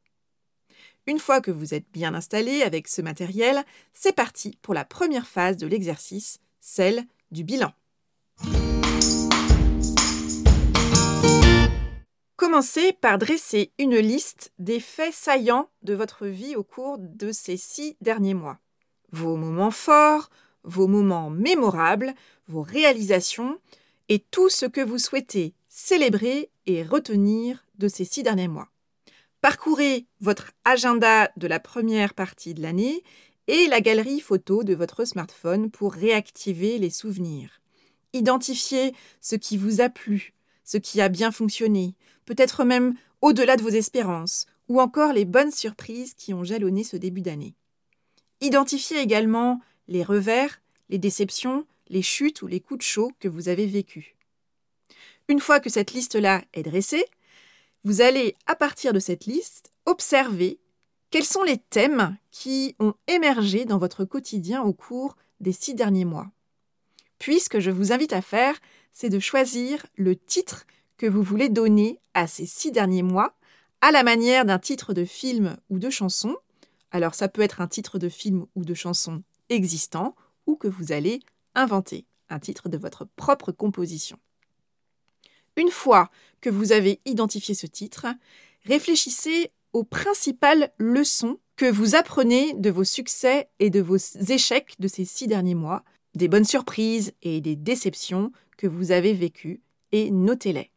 Une 1.09 1.21
fois 1.21 1.41
que 1.41 1.53
vous 1.53 1.73
êtes 1.73 1.87
bien 1.93 2.15
installé 2.15 2.63
avec 2.63 2.89
ce 2.89 3.01
matériel, 3.01 3.65
c'est 3.93 4.15
parti 4.15 4.59
pour 4.61 4.75
la 4.75 4.85
première 4.85 5.29
phase 5.29 5.57
de 5.57 5.69
l'exercice, 5.69 6.41
celle 6.61 7.05
du 7.31 7.45
bilan. 7.45 7.73
Commencez 12.35 12.93
par 12.93 13.19
dresser 13.19 13.71
une 13.79 13.97
liste 13.97 14.53
des 14.59 14.81
faits 14.81 15.15
saillants 15.15 15.69
de 15.83 15.95
votre 15.95 16.27
vie 16.27 16.57
au 16.57 16.65
cours 16.65 16.99
de 16.99 17.31
ces 17.31 17.57
six 17.57 17.97
derniers 18.01 18.35
mois. 18.35 18.59
Vos 19.13 19.37
moments 19.37 19.71
forts, 19.71 20.29
vos 20.65 20.89
moments 20.89 21.31
mémorables, 21.31 22.15
vos 22.49 22.63
réalisations 22.63 23.61
et 24.09 24.19
tout 24.19 24.49
ce 24.49 24.67
que 24.67 24.81
vous 24.81 24.99
souhaitez 24.99 25.55
célébrer 25.69 26.51
et 26.67 26.83
retenir 26.83 27.65
de 27.79 27.87
ces 27.87 28.05
six 28.05 28.25
derniers 28.25 28.49
mois. 28.49 28.69
Parcourez 29.49 30.07
votre 30.21 30.51
agenda 30.65 31.31
de 31.37 31.47
la 31.47 31.61
première 31.61 32.15
partie 32.15 32.53
de 32.53 32.61
l'année 32.61 33.05
et 33.47 33.69
la 33.69 33.81
galerie 33.81 34.19
photo 34.19 34.65
de 34.65 34.75
votre 34.75 35.05
smartphone 35.05 35.71
pour 35.71 35.93
réactiver 35.93 36.79
les 36.79 36.91
souvenirs. 36.91 37.61
Identifiez 38.13 38.93
ce 39.21 39.37
qui 39.37 39.57
vous 39.57 39.81
a 39.81 39.89
plu, 39.89 40.35
ce 40.65 40.79
qui 40.79 41.01
a 41.01 41.09
bien 41.09 41.31
fonctionné, 41.31 41.95
peut-être 42.25 42.65
même 42.65 42.95
au-delà 43.21 43.55
de 43.55 43.63
vos 43.63 43.69
espérances, 43.69 44.47
ou 44.67 44.81
encore 44.81 45.13
les 45.13 45.25
bonnes 45.25 45.53
surprises 45.53 46.15
qui 46.15 46.35
ont 46.35 46.43
jalonné 46.43 46.83
ce 46.83 46.97
début 46.97 47.23
d'année. 47.23 47.55
Identifiez 48.41 48.99
également 48.99 49.61
les 49.87 50.03
revers, 50.03 50.61
les 50.89 50.99
déceptions, 50.99 51.67
les 51.87 52.03
chutes 52.03 52.43
ou 52.43 52.49
les 52.49 52.59
coups 52.59 52.79
de 52.79 52.83
chaud 52.83 53.13
que 53.21 53.29
vous 53.29 53.49
avez 53.49 53.67
vécus. 53.67 54.07
Une 55.29 55.39
fois 55.39 55.61
que 55.61 55.71
cette 55.71 55.93
liste-là 55.93 56.43
est 56.53 56.65
dressée, 56.65 57.05
vous 57.87 58.01
allez, 58.01 58.35
à 58.49 58.57
partir 58.57 58.93
de 58.93 58.99
cette 58.99 59.27
liste, 59.27 59.71
observer 59.85 60.59
quels 61.11 61.25
sont 61.25 61.45
les 61.45 61.59
thèmes 61.59 62.17
qui 62.33 62.75
ont 62.81 62.95
émergé 63.07 63.65
dans 63.65 63.79
votre 63.79 64.05
quotidien 64.05 64.65
au 64.65 64.73
cours 64.73 65.15
des 65.39 65.53
six 65.53 65.73
derniers 65.73 66.05
mois. 66.05 66.27
Puis, 67.21 67.39
ce 67.39 67.49
que 67.49 67.61
je 67.61 67.71
vous 67.71 67.93
invite 67.93 68.13
à 68.13 68.23
faire, 68.23 68.59
c'est 68.93 69.09
de 69.09 69.21
choisir 69.21 69.87
le 69.95 70.17
titre 70.17 70.67
que 70.97 71.07
vous 71.07 71.23
voulez 71.23 71.49
donner 71.49 72.01
à 72.13 72.27
ces 72.27 72.45
six 72.45 72.73
derniers 72.73 73.05
mois 73.05 73.37
à 73.81 73.93
la 73.93 74.03
manière 74.03 74.45
d'un 74.45 74.59
titre 74.59 74.93
de 74.93 75.05
film 75.05 75.57
ou 75.71 75.79
de 75.79 75.89
chanson. 75.89 76.35
Alors 76.91 77.15
ça 77.15 77.29
peut 77.29 77.43
être 77.43 77.61
un 77.61 77.69
titre 77.69 78.01
de 78.01 78.09
film 78.09 78.47
ou 78.57 78.65
de 78.65 78.75
chanson 78.75 79.23
existant 79.49 80.17
ou 80.49 80.57
que 80.57 80.67
vous 80.67 80.91
allez 80.91 81.21
inventer, 81.55 82.05
un 82.31 82.41
titre 82.41 82.69
de 82.69 82.79
votre 82.79 83.05
propre 83.05 83.53
composition. 83.53 84.19
Une 85.57 85.71
fois 85.71 86.11
que 86.43 86.51
vous 86.51 86.73
avez 86.73 87.01
identifié 87.07 87.55
ce 87.55 87.67
titre, 87.67 88.07
réfléchissez 88.65 89.51
aux 89.73 89.85
principales 89.85 90.71
leçons 90.77 91.39
que 91.57 91.71
vous 91.71 91.95
apprenez 91.95 92.53
de 92.53 92.71
vos 92.71 92.85
succès 92.85 93.49
et 93.59 93.71
de 93.71 93.81
vos 93.81 93.97
échecs 93.97 94.75
de 94.79 94.87
ces 94.87 95.07
six 95.07 95.27
derniers 95.27 95.55
mois, 95.55 95.83
des 96.15 96.29
bonnes 96.29 96.45
surprises 96.45 97.13
et 97.23 97.41
des 97.41 97.57
déceptions 97.57 98.33
que 98.59 98.67
vous 98.67 98.93
avez 98.93 99.15
vécues, 99.15 99.63
et 99.93 100.11
notez-les. 100.11 100.71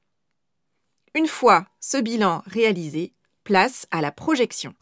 Une 1.13 1.27
fois 1.27 1.65
ce 1.81 1.97
bilan 1.97 2.41
réalisé, 2.45 3.13
place 3.43 3.85
à 3.91 3.99
la 3.99 4.13
projection. 4.13 4.73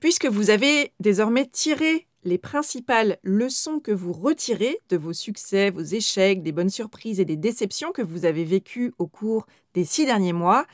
Puisque 0.00 0.26
vous 0.26 0.48
avez 0.48 0.92
désormais 0.98 1.46
tiré 1.46 2.06
les 2.24 2.38
principales 2.38 3.18
leçons 3.22 3.80
que 3.80 3.92
vous 3.92 4.12
retirez 4.12 4.78
de 4.88 4.96
vos 4.96 5.12
succès, 5.12 5.70
vos 5.70 5.82
échecs, 5.82 6.42
des 6.42 6.52
bonnes 6.52 6.70
surprises 6.70 7.20
et 7.20 7.24
des 7.24 7.36
déceptions 7.36 7.92
que 7.92 8.02
vous 8.02 8.24
avez 8.24 8.44
vécues 8.44 8.92
au 8.98 9.06
cours 9.06 9.46
des 9.74 9.84
six 9.84 10.06
derniers 10.06 10.32
mois, 10.32 10.66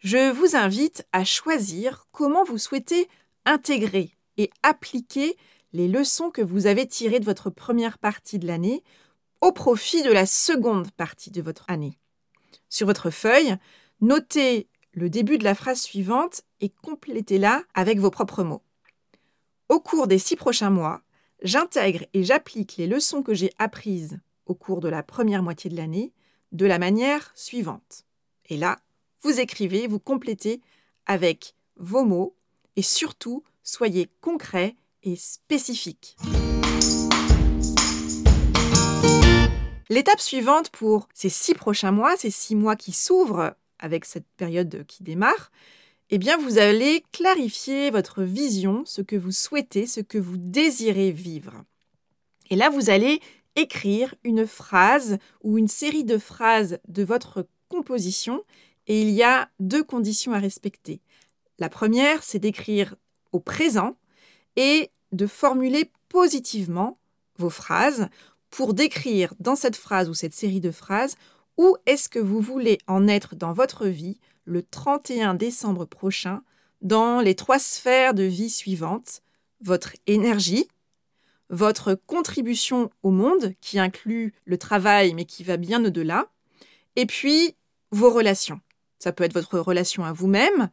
je 0.00 0.32
vous 0.32 0.56
invite 0.56 1.06
à 1.12 1.24
choisir 1.24 2.06
comment 2.12 2.44
vous 2.44 2.58
souhaitez 2.58 3.08
intégrer 3.44 4.12
et 4.36 4.50
appliquer 4.62 5.36
les 5.72 5.88
leçons 5.88 6.30
que 6.30 6.42
vous 6.42 6.66
avez 6.66 6.86
tirées 6.86 7.20
de 7.20 7.24
votre 7.24 7.50
première 7.50 7.98
partie 7.98 8.38
de 8.38 8.46
l'année 8.46 8.82
au 9.40 9.52
profit 9.52 10.02
de 10.02 10.10
la 10.10 10.26
seconde 10.26 10.90
partie 10.92 11.30
de 11.30 11.42
votre 11.42 11.64
année. 11.68 11.98
Sur 12.68 12.86
votre 12.86 13.10
feuille, 13.10 13.56
notez 14.00 14.68
le 14.92 15.10
début 15.10 15.38
de 15.38 15.44
la 15.44 15.54
phrase 15.54 15.80
suivante 15.80 16.42
et 16.60 16.70
complétez-la 16.70 17.62
avec 17.74 17.98
vos 17.98 18.10
propres 18.10 18.42
mots. 18.42 18.62
Au 19.68 19.80
cours 19.80 20.06
des 20.06 20.18
six 20.18 20.34
prochains 20.34 20.70
mois, 20.70 21.02
j'intègre 21.42 22.06
et 22.14 22.24
j'applique 22.24 22.78
les 22.78 22.86
leçons 22.86 23.22
que 23.22 23.34
j'ai 23.34 23.52
apprises 23.58 24.18
au 24.46 24.54
cours 24.54 24.80
de 24.80 24.88
la 24.88 25.02
première 25.02 25.42
moitié 25.42 25.68
de 25.68 25.76
l'année 25.76 26.14
de 26.52 26.64
la 26.64 26.78
manière 26.78 27.30
suivante. 27.34 28.06
Et 28.48 28.56
là, 28.56 28.78
vous 29.20 29.40
écrivez, 29.40 29.86
vous 29.86 29.98
complétez 29.98 30.62
avec 31.04 31.54
vos 31.76 32.02
mots 32.02 32.34
et 32.76 32.82
surtout, 32.82 33.44
soyez 33.62 34.08
concret 34.22 34.74
et 35.02 35.16
spécifique. 35.16 36.16
L'étape 39.90 40.20
suivante 40.20 40.70
pour 40.70 41.08
ces 41.12 41.28
six 41.28 41.52
prochains 41.52 41.92
mois, 41.92 42.16
ces 42.16 42.30
six 42.30 42.56
mois 42.56 42.76
qui 42.76 42.92
s'ouvrent 42.92 43.54
avec 43.78 44.06
cette 44.06 44.26
période 44.38 44.86
qui 44.86 45.02
démarre, 45.02 45.50
eh 46.10 46.18
bien, 46.18 46.38
vous 46.38 46.58
allez 46.58 47.04
clarifier 47.12 47.90
votre 47.90 48.22
vision, 48.22 48.82
ce 48.86 49.02
que 49.02 49.16
vous 49.16 49.32
souhaitez, 49.32 49.86
ce 49.86 50.00
que 50.00 50.18
vous 50.18 50.36
désirez 50.38 51.10
vivre. 51.10 51.64
Et 52.50 52.56
là, 52.56 52.70
vous 52.70 52.88
allez 52.88 53.20
écrire 53.56 54.14
une 54.24 54.46
phrase 54.46 55.18
ou 55.42 55.58
une 55.58 55.68
série 55.68 56.04
de 56.04 56.16
phrases 56.16 56.78
de 56.88 57.02
votre 57.02 57.46
composition 57.68 58.42
et 58.86 59.02
il 59.02 59.10
y 59.10 59.22
a 59.22 59.50
deux 59.60 59.84
conditions 59.84 60.32
à 60.32 60.38
respecter. 60.38 61.00
La 61.58 61.68
première, 61.68 62.22
c'est 62.22 62.38
d'écrire 62.38 62.94
au 63.32 63.40
présent 63.40 63.96
et 64.56 64.90
de 65.12 65.26
formuler 65.26 65.90
positivement 66.08 66.98
vos 67.36 67.50
phrases 67.50 68.08
pour 68.50 68.72
décrire 68.72 69.34
dans 69.40 69.56
cette 69.56 69.76
phrase 69.76 70.08
ou 70.08 70.14
cette 70.14 70.34
série 70.34 70.60
de 70.60 70.70
phrases 70.70 71.16
où 71.58 71.76
est-ce 71.86 72.08
que 72.08 72.18
vous 72.18 72.40
voulez 72.40 72.78
en 72.86 73.08
être 73.08 73.34
dans 73.34 73.52
votre 73.52 73.86
vie 73.86 74.18
le 74.48 74.62
31 74.62 75.34
décembre 75.34 75.84
prochain 75.84 76.42
dans 76.80 77.20
les 77.20 77.34
trois 77.34 77.58
sphères 77.58 78.14
de 78.14 78.22
vie 78.22 78.48
suivantes, 78.50 79.20
votre 79.60 79.92
énergie, 80.06 80.68
votre 81.50 81.94
contribution 81.94 82.90
au 83.02 83.10
monde, 83.10 83.52
qui 83.60 83.78
inclut 83.78 84.32
le 84.46 84.56
travail 84.56 85.12
mais 85.12 85.26
qui 85.26 85.44
va 85.44 85.58
bien 85.58 85.84
au-delà, 85.84 86.30
et 86.96 87.04
puis 87.04 87.56
vos 87.90 88.10
relations. 88.10 88.60
Ça 88.98 89.12
peut 89.12 89.24
être 89.24 89.34
votre 89.34 89.58
relation 89.58 90.04
à 90.04 90.12
vous-même, 90.12 90.70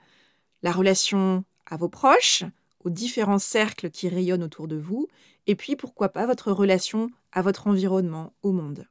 la 0.63 0.71
relation 0.71 1.43
à 1.65 1.75
vos 1.75 1.89
proches, 1.89 2.43
aux 2.83 2.89
différents 2.89 3.39
cercles 3.39 3.89
qui 3.89 4.07
rayonnent 4.07 4.43
autour 4.43 4.67
de 4.67 4.77
vous, 4.77 5.07
et 5.47 5.55
puis 5.55 5.75
pourquoi 5.75 6.09
pas 6.09 6.25
votre 6.25 6.51
relation 6.51 7.09
à 7.33 7.41
votre 7.41 7.67
environnement, 7.67 8.33
au 8.41 8.51
monde. 8.53 8.87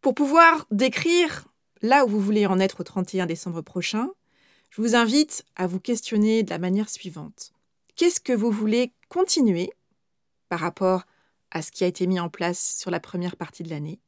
Pour 0.00 0.14
pouvoir 0.14 0.66
décrire 0.70 1.47
là 1.82 2.04
où 2.04 2.08
vous 2.08 2.20
voulez 2.20 2.46
en 2.46 2.60
être 2.60 2.80
au 2.80 2.84
31 2.84 3.26
décembre 3.26 3.62
prochain, 3.62 4.10
je 4.70 4.82
vous 4.82 4.94
invite 4.94 5.44
à 5.56 5.66
vous 5.66 5.80
questionner 5.80 6.42
de 6.42 6.50
la 6.50 6.58
manière 6.58 6.90
suivante. 6.90 7.52
Qu'est-ce 7.96 8.20
que 8.20 8.32
vous 8.32 8.50
voulez 8.50 8.92
continuer 9.08 9.72
par 10.48 10.60
rapport 10.60 11.04
à 11.50 11.62
ce 11.62 11.70
qui 11.70 11.84
a 11.84 11.86
été 11.86 12.06
mis 12.06 12.20
en 12.20 12.28
place 12.28 12.76
sur 12.78 12.90
la 12.90 13.00
première 13.00 13.36
partie 13.36 13.62
de 13.62 13.70
l'année? 13.70 13.98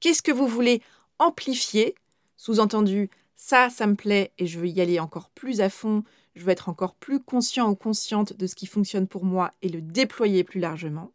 Qu'est-ce 0.00 0.22
que 0.22 0.32
vous 0.32 0.46
voulez 0.46 0.82
amplifier? 1.18 1.94
Sous-entendu, 2.36 3.10
ça, 3.34 3.70
ça 3.70 3.86
me 3.86 3.94
plaît 3.94 4.32
et 4.38 4.46
je 4.46 4.58
veux 4.58 4.68
y 4.68 4.80
aller 4.80 5.00
encore 5.00 5.30
plus 5.30 5.60
à 5.60 5.68
fond, 5.68 6.04
je 6.34 6.44
veux 6.44 6.50
être 6.50 6.68
encore 6.68 6.94
plus 6.94 7.20
conscient 7.20 7.70
ou 7.70 7.74
consciente 7.74 8.32
de 8.34 8.46
ce 8.46 8.54
qui 8.54 8.66
fonctionne 8.66 9.08
pour 9.08 9.24
moi 9.24 9.52
et 9.62 9.68
le 9.68 9.80
déployer 9.80 10.44
plus 10.44 10.60
largement. 10.60 11.12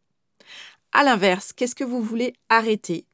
À 0.92 1.04
l'inverse, 1.04 1.54
qu'est-ce 1.54 1.76
que 1.76 1.84
vous 1.84 2.02
voulez 2.02 2.34
arrêter? 2.50 3.06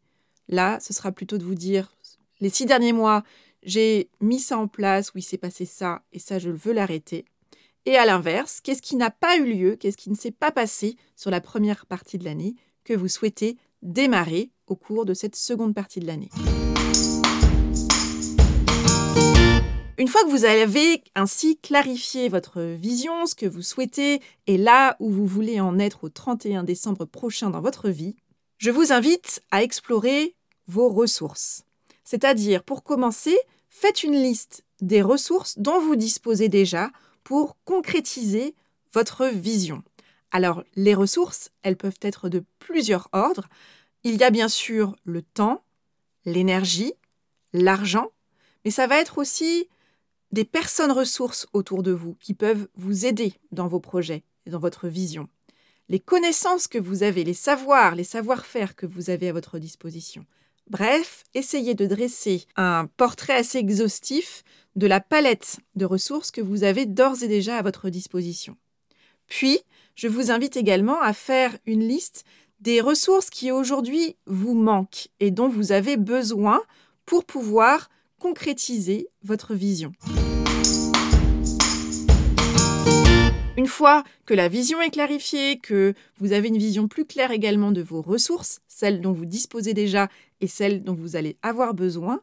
Là, 0.47 0.79
ce 0.79 0.93
sera 0.93 1.11
plutôt 1.11 1.37
de 1.37 1.43
vous 1.43 1.55
dire 1.55 1.96
les 2.39 2.49
six 2.49 2.65
derniers 2.65 2.93
mois, 2.93 3.23
j'ai 3.63 4.09
mis 4.21 4.39
ça 4.39 4.57
en 4.57 4.67
place, 4.67 5.13
où 5.13 5.17
il 5.17 5.23
s'est 5.23 5.37
passé 5.37 5.65
ça, 5.65 6.03
et 6.13 6.19
ça, 6.19 6.39
je 6.39 6.49
veux 6.49 6.73
l'arrêter. 6.73 7.25
Et 7.85 7.97
à 7.97 8.05
l'inverse, 8.05 8.61
qu'est-ce 8.61 8.81
qui 8.81 8.95
n'a 8.95 9.09
pas 9.09 9.37
eu 9.37 9.45
lieu, 9.45 9.75
qu'est-ce 9.75 9.97
qui 9.97 10.09
ne 10.09 10.15
s'est 10.15 10.31
pas 10.31 10.51
passé 10.51 10.97
sur 11.15 11.31
la 11.31 11.41
première 11.41 11.85
partie 11.85 12.17
de 12.17 12.25
l'année 12.25 12.55
que 12.83 12.93
vous 12.93 13.07
souhaitez 13.07 13.57
démarrer 13.81 14.51
au 14.67 14.75
cours 14.75 15.05
de 15.05 15.13
cette 15.13 15.35
seconde 15.35 15.73
partie 15.73 15.99
de 15.99 16.05
l'année? 16.05 16.29
Une 19.97 20.07
fois 20.07 20.21
que 20.23 20.29
vous 20.29 20.45
avez 20.45 21.01
ainsi 21.15 21.57
clarifié 21.57 22.29
votre 22.29 22.61
vision, 22.61 23.25
ce 23.25 23.33
que 23.33 23.47
vous 23.47 23.63
souhaitez 23.63 24.21
et 24.45 24.57
là 24.57 24.95
où 24.99 25.09
vous 25.09 25.25
voulez 25.25 25.59
en 25.59 25.79
être 25.79 26.03
au 26.03 26.09
31 26.09 26.63
décembre 26.63 27.05
prochain 27.05 27.49
dans 27.49 27.61
votre 27.61 27.89
vie, 27.89 28.15
je 28.59 28.69
vous 28.69 28.91
invite 28.91 29.41
à 29.49 29.63
explorer 29.63 30.35
vos 30.67 30.89
ressources. 30.89 31.66
C'est-à-dire, 32.07 32.63
pour 32.63 32.85
commencer, 32.85 33.37
faites 33.69 34.01
une 34.01 34.15
liste 34.15 34.63
des 34.79 35.01
ressources 35.01 35.59
dont 35.59 35.81
vous 35.81 35.97
disposez 35.97 36.47
déjà 36.47 36.89
pour 37.25 37.57
concrétiser 37.65 38.55
votre 38.93 39.25
vision. 39.25 39.83
Alors, 40.31 40.63
les 40.77 40.93
ressources, 40.93 41.49
elles 41.63 41.75
peuvent 41.75 41.99
être 42.01 42.29
de 42.29 42.45
plusieurs 42.59 43.09
ordres. 43.11 43.49
Il 44.05 44.15
y 44.15 44.23
a 44.23 44.29
bien 44.29 44.47
sûr 44.47 44.95
le 45.03 45.21
temps, 45.21 45.65
l'énergie, 46.23 46.93
l'argent, 47.51 48.07
mais 48.63 48.71
ça 48.71 48.87
va 48.87 48.99
être 48.99 49.17
aussi 49.17 49.67
des 50.31 50.45
personnes 50.45 50.93
ressources 50.93 51.45
autour 51.51 51.83
de 51.83 51.91
vous 51.91 52.15
qui 52.21 52.33
peuvent 52.33 52.69
vous 52.75 53.05
aider 53.05 53.33
dans 53.51 53.67
vos 53.67 53.81
projets 53.81 54.23
et 54.45 54.49
dans 54.49 54.59
votre 54.59 54.87
vision. 54.87 55.27
Les 55.89 55.99
connaissances 55.99 56.69
que 56.69 56.77
vous 56.77 57.03
avez, 57.03 57.25
les 57.25 57.33
savoirs, 57.33 57.95
les 57.95 58.05
savoir-faire 58.05 58.77
que 58.77 58.85
vous 58.85 59.09
avez 59.09 59.27
à 59.27 59.33
votre 59.33 59.59
disposition. 59.59 60.25
Bref, 60.69 61.23
essayez 61.33 61.75
de 61.75 61.85
dresser 61.85 62.45
un 62.57 62.87
portrait 62.97 63.35
assez 63.35 63.57
exhaustif 63.57 64.43
de 64.75 64.85
la 64.85 64.99
palette 64.99 65.59
de 65.75 65.85
ressources 65.85 66.29
que 66.29 66.41
vous 66.41 66.63
avez 66.63 66.85
d'ores 66.85 67.23
et 67.23 67.27
déjà 67.27 67.57
à 67.57 67.61
votre 67.61 67.89
disposition. 67.89 68.57
Puis, 69.27 69.59
je 69.95 70.07
vous 70.07 70.29
invite 70.29 70.57
également 70.57 71.01
à 71.01 71.13
faire 71.13 71.57
une 71.65 71.87
liste 71.87 72.25
des 72.59 72.81
ressources 72.81 73.29
qui 73.29 73.51
aujourd'hui 73.51 74.15
vous 74.25 74.55
manquent 74.55 75.07
et 75.19 75.31
dont 75.31 75.47
vous 75.47 75.71
avez 75.71 75.95
besoin 75.95 76.61
pour 77.05 77.23
pouvoir 77.23 77.89
concrétiser 78.19 79.07
votre 79.23 79.53
vision. 79.53 79.93
Une 83.67 83.73
fois 83.73 84.05
que 84.25 84.33
la 84.33 84.47
vision 84.47 84.79
est 84.79 84.91
clarifiée, 84.91 85.59
que 85.59 85.93
vous 86.19 86.31
avez 86.31 86.47
une 86.47 86.57
vision 86.57 86.87
plus 86.87 87.03
claire 87.03 87.31
également 87.31 87.73
de 87.73 87.81
vos 87.81 88.01
ressources, 88.01 88.61
celles 88.69 89.01
dont 89.01 89.11
vous 89.11 89.25
disposez 89.25 89.73
déjà 89.73 90.07
et 90.39 90.47
celles 90.47 90.85
dont 90.85 90.93
vous 90.93 91.17
allez 91.17 91.35
avoir 91.41 91.73
besoin, 91.73 92.21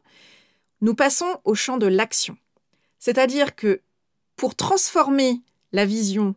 nous 0.81 0.95
passons 0.95 1.39
au 1.43 1.53
champ 1.53 1.77
de 1.77 1.85
l'action. 1.85 2.35
C'est-à-dire 2.97 3.55
que 3.55 3.81
pour 4.35 4.55
transformer 4.55 5.39
la 5.71 5.85
vision 5.85 6.33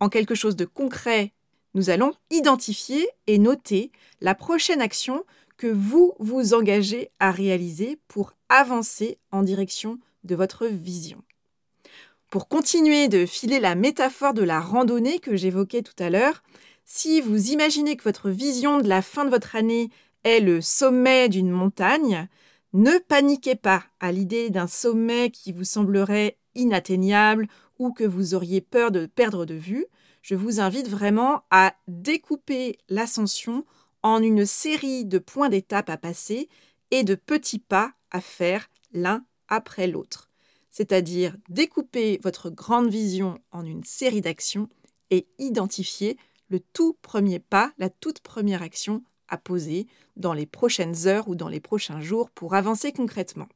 en 0.00 0.08
quelque 0.08 0.34
chose 0.34 0.56
de 0.56 0.64
concret, 0.64 1.32
nous 1.74 1.88
allons 1.88 2.12
identifier 2.30 3.08
et 3.28 3.38
noter 3.38 3.92
la 4.20 4.34
prochaine 4.34 4.80
action 4.80 5.22
que 5.58 5.68
vous 5.68 6.14
vous 6.18 6.54
engagez 6.54 7.12
à 7.20 7.30
réaliser 7.30 8.00
pour 8.08 8.32
avancer 8.48 9.16
en 9.30 9.44
direction 9.44 10.00
de 10.24 10.34
votre 10.34 10.66
vision. 10.66 11.22
Pour 12.30 12.46
continuer 12.46 13.08
de 13.08 13.26
filer 13.26 13.58
la 13.58 13.74
métaphore 13.74 14.34
de 14.34 14.44
la 14.44 14.60
randonnée 14.60 15.18
que 15.18 15.34
j'évoquais 15.34 15.82
tout 15.82 16.00
à 16.00 16.10
l'heure, 16.10 16.44
si 16.84 17.20
vous 17.20 17.50
imaginez 17.50 17.96
que 17.96 18.04
votre 18.04 18.30
vision 18.30 18.78
de 18.78 18.88
la 18.88 19.02
fin 19.02 19.24
de 19.24 19.30
votre 19.30 19.56
année 19.56 19.90
est 20.22 20.38
le 20.38 20.60
sommet 20.60 21.28
d'une 21.28 21.50
montagne, 21.50 22.28
Ne 22.72 22.98
paniquez 22.98 23.56
pas 23.56 23.82
à 23.98 24.12
l'idée 24.12 24.48
d'un 24.50 24.68
sommet 24.68 25.30
qui 25.30 25.50
vous 25.50 25.64
semblerait 25.64 26.38
inatteignable 26.54 27.48
ou 27.80 27.92
que 27.92 28.04
vous 28.04 28.34
auriez 28.34 28.60
peur 28.60 28.92
de 28.92 29.06
perdre 29.06 29.44
de 29.44 29.54
vue. 29.54 29.86
Je 30.22 30.36
vous 30.36 30.60
invite 30.60 30.86
vraiment 30.86 31.42
à 31.50 31.74
découper 31.88 32.78
l'ascension 32.88 33.64
en 34.04 34.22
une 34.22 34.46
série 34.46 35.04
de 35.04 35.18
points 35.18 35.48
d'étape 35.48 35.90
à 35.90 35.96
passer 35.96 36.48
et 36.92 37.02
de 37.02 37.16
petits 37.16 37.58
pas 37.58 37.90
à 38.12 38.20
faire 38.20 38.70
l'un 38.92 39.24
après 39.48 39.88
l'autre. 39.88 40.29
C'est-à-dire 40.70 41.36
découper 41.48 42.20
votre 42.22 42.50
grande 42.50 42.90
vision 42.90 43.38
en 43.50 43.64
une 43.64 43.84
série 43.84 44.20
d'actions 44.20 44.68
et 45.10 45.26
identifier 45.38 46.16
le 46.48 46.60
tout 46.60 46.96
premier 47.02 47.38
pas, 47.38 47.72
la 47.78 47.90
toute 47.90 48.20
première 48.20 48.62
action 48.62 49.02
à 49.28 49.38
poser 49.38 49.86
dans 50.16 50.32
les 50.32 50.46
prochaines 50.46 51.06
heures 51.06 51.28
ou 51.28 51.34
dans 51.34 51.48
les 51.48 51.60
prochains 51.60 52.00
jours 52.00 52.30
pour 52.30 52.54
avancer 52.54 52.92
concrètement. 52.92 53.48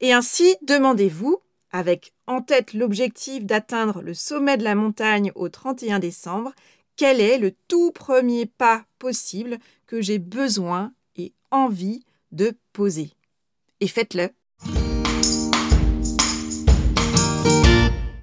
Et 0.00 0.12
ainsi, 0.12 0.56
demandez-vous, 0.62 1.42
avec 1.70 2.14
en 2.26 2.40
tête 2.40 2.72
l'objectif 2.72 3.44
d'atteindre 3.44 4.00
le 4.00 4.14
sommet 4.14 4.56
de 4.56 4.64
la 4.64 4.74
montagne 4.74 5.32
au 5.34 5.48
31 5.48 5.98
décembre, 5.98 6.52
quel 6.96 7.20
est 7.20 7.38
le 7.38 7.52
tout 7.68 7.92
premier 7.92 8.46
pas 8.46 8.84
possible 8.98 9.58
que 9.86 10.00
j'ai 10.00 10.18
besoin 10.18 10.92
et 11.16 11.32
envie 11.50 12.04
de 12.32 12.56
poser? 12.72 13.12
Et 13.80 13.88
faites-le. 13.88 14.30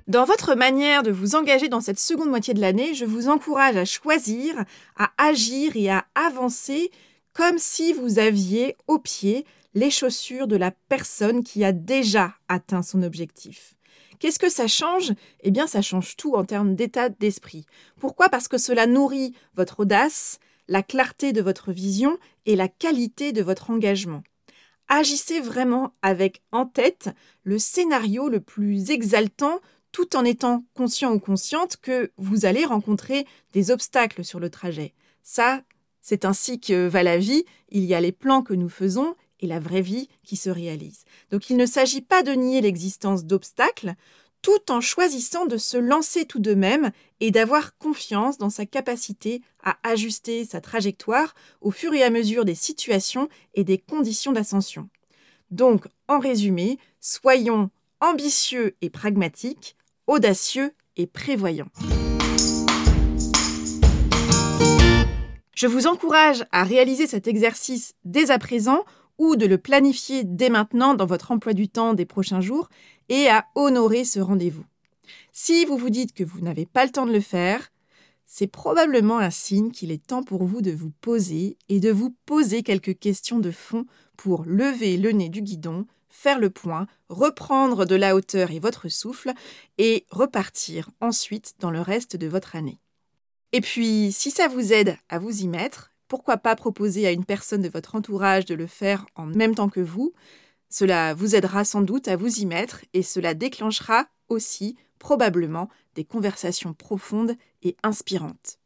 Dans 0.07 0.25
votre 0.25 0.53
manière 0.53 1.01
de 1.01 1.09
vous 1.09 1.33
engager 1.33 1.67
dans 1.67 1.81
cette 1.81 2.00
seconde 2.00 2.29
moitié 2.29 2.53
de 2.53 2.62
l'année, 2.62 2.93
je 2.93 3.05
vous 3.05 3.27
encourage 3.27 3.75
à 3.75 3.85
choisir, 3.85 4.63
à 4.97 5.12
agir 5.17 5.75
et 5.75 5.89
à 5.89 6.05
avancer 6.13 6.91
comme 7.33 7.57
si 7.57 7.91
vous 7.91 8.19
aviez 8.19 8.77
au 8.85 9.00
pied 9.00 9.47
les 9.74 9.89
chaussures 9.89 10.47
de 10.47 10.57
la 10.57 10.69
personne 10.89 11.43
qui 11.43 11.63
a 11.63 11.71
déjà 11.71 12.35
atteint 12.50 12.83
son 12.83 13.01
objectif. 13.01 13.74
Qu'est-ce 14.19 14.38
que 14.38 14.50
ça 14.50 14.67
change? 14.67 15.12
Eh 15.41 15.50
bien, 15.50 15.65
ça 15.65 15.81
change 15.81 16.15
tout 16.17 16.35
en 16.35 16.45
termes 16.45 16.75
d'état 16.75 17.09
d'esprit. 17.09 17.65
Pourquoi? 18.00 18.29
Parce 18.29 18.47
que 18.47 18.59
cela 18.59 18.85
nourrit 18.85 19.33
votre 19.55 19.79
audace, 19.79 20.39
la 20.67 20.83
clarté 20.83 21.33
de 21.33 21.41
votre 21.41 21.71
vision 21.71 22.15
et 22.45 22.55
la 22.55 22.67
qualité 22.67 23.31
de 23.31 23.41
votre 23.41 23.71
engagement. 23.71 24.21
Agissez 24.88 25.39
vraiment 25.39 25.93
avec 26.03 26.43
en 26.51 26.67
tête 26.67 27.09
le 27.43 27.57
scénario 27.57 28.29
le 28.29 28.39
plus 28.39 28.91
exaltant 28.91 29.59
tout 29.95 30.17
en 30.17 30.25
étant 30.25 30.65
conscient 30.73 31.13
ou 31.13 31.19
consciente 31.19 31.77
que 31.77 32.11
vous 32.17 32.45
allez 32.45 32.65
rencontrer 32.65 33.25
des 33.53 33.71
obstacles 33.71 34.25
sur 34.25 34.41
le 34.41 34.49
trajet. 34.49 34.93
Ça, 35.23 35.63
c'est 36.01 36.25
ainsi 36.25 36.59
que 36.59 36.85
va 36.85 37.01
la 37.01 37.17
vie, 37.17 37.45
il 37.69 37.85
y 37.85 37.93
a 37.93 38.01
les 38.01 38.11
plans 38.11 38.41
que 38.41 38.53
nous 38.53 38.67
faisons 38.67 39.15
et 39.39 39.47
la 39.47 39.61
vraie 39.61 39.81
vie 39.81 40.09
qui 40.25 40.35
se 40.35 40.49
réalise. 40.49 41.05
Donc 41.31 41.49
il 41.49 41.55
ne 41.55 41.65
s'agit 41.65 42.01
pas 42.01 42.23
de 42.23 42.33
nier 42.33 42.59
l'existence 42.59 43.23
d'obstacles, 43.23 43.93
tout 44.41 44.69
en 44.69 44.81
choisissant 44.81 45.45
de 45.45 45.55
se 45.55 45.77
lancer 45.77 46.25
tout 46.25 46.39
de 46.39 46.55
même 46.55 46.91
et 47.21 47.31
d'avoir 47.31 47.77
confiance 47.77 48.37
dans 48.37 48.49
sa 48.49 48.65
capacité 48.65 49.41
à 49.63 49.77
ajuster 49.83 50.43
sa 50.43 50.59
trajectoire 50.59 51.35
au 51.61 51.71
fur 51.71 51.93
et 51.93 52.03
à 52.03 52.09
mesure 52.09 52.43
des 52.43 52.53
situations 52.53 53.29
et 53.53 53.63
des 53.63 53.77
conditions 53.77 54.33
d'ascension. 54.33 54.89
Donc, 55.51 55.87
en 56.09 56.19
résumé, 56.19 56.79
soyons 56.99 57.69
ambitieux 58.01 58.75
et 58.81 58.89
pragmatiques, 58.89 59.77
audacieux 60.07 60.71
et 60.97 61.07
prévoyant. 61.07 61.67
Je 65.53 65.67
vous 65.67 65.88
encourage 65.88 66.45
à 66.51 66.63
réaliser 66.63 67.07
cet 67.07 67.27
exercice 67.27 67.93
dès 68.03 68.29
à 68.29 68.38
présent 68.38 68.83
ou 69.17 69.35
de 69.35 69.45
le 69.45 69.57
planifier 69.57 70.24
dès 70.24 70.50
maintenant 70.50 70.93
dans 70.93 71.05
votre 71.05 71.31
emploi 71.31 71.53
du 71.53 71.69
temps 71.69 71.93
des 71.93 72.05
prochains 72.05 72.41
jours 72.41 72.69
et 73.09 73.29
à 73.29 73.45
honorer 73.55 74.03
ce 74.03 74.19
rendez-vous. 74.19 74.65
Si 75.31 75.65
vous 75.65 75.77
vous 75.77 75.89
dites 75.89 76.13
que 76.13 76.24
vous 76.24 76.41
n'avez 76.41 76.65
pas 76.65 76.85
le 76.85 76.91
temps 76.91 77.05
de 77.05 77.13
le 77.13 77.21
faire, 77.21 77.71
c'est 78.25 78.47
probablement 78.47 79.19
un 79.19 79.29
signe 79.29 79.71
qu'il 79.71 79.91
est 79.91 80.05
temps 80.05 80.24
pour 80.24 80.43
vous 80.45 80.62
de 80.62 80.71
vous 80.71 80.91
poser 81.01 81.57
et 81.69 81.79
de 81.79 81.91
vous 81.91 82.15
poser 82.25 82.63
quelques 82.63 82.97
questions 82.97 83.39
de 83.39 83.51
fond 83.51 83.86
pour 84.17 84.43
lever 84.45 84.97
le 84.97 85.12
nez 85.12 85.30
du 85.30 85.41
guidon, 85.41 85.86
faire 86.15 86.39
le 86.39 86.49
point, 86.49 86.88
reprendre 87.10 87.86
de 87.86 87.95
la 87.95 88.15
hauteur 88.15 88.51
et 88.51 88.60
votre 88.60 88.88
souffle, 88.88 89.34
et 89.78 90.06
repartir 90.10 90.89
ensuite 91.01 91.54
dans 91.60 91.71
le 91.71 91.82
reste 91.82 92.15
de 92.15 92.28
votre 92.28 92.56
année. 92.56 92.80
Et 93.51 93.62
puis, 93.62 94.12
si 94.12 94.32
ça 94.32 94.47
vous 94.47 94.73
aide 94.73 94.97
à 95.10 95.19
vous 95.19 95.41
y 95.41 95.47
mettre, 95.47 95.91
pourquoi 96.08 96.38
pas 96.38 96.56
proposer 96.56 97.06
à 97.06 97.12
une 97.12 97.25
personne 97.25 97.62
de 97.62 97.69
votre 97.69 97.95
entourage 97.95 98.45
de 98.45 98.56
le 98.56 98.67
faire 98.67 99.06
en 99.15 99.25
même 99.25 99.56
temps 99.56 99.69
que 99.69 99.82
vous 99.82 100.13
Cela 100.69 101.13
vous 101.13 101.36
aidera 101.36 101.65
sans 101.65 101.82
doute 101.82 102.08
à 102.08 102.15
vous 102.15 102.39
y 102.39 102.45
mettre 102.45 102.86
et 102.93 103.04
cela 103.04 103.34
déclenchera 103.34 104.08
aussi 104.30 104.75
probablement 104.99 105.69
des 105.95 106.06
conversations 106.06 106.73
profondes 106.73 107.36
et 107.62 107.75
inspirantes. 107.84 108.60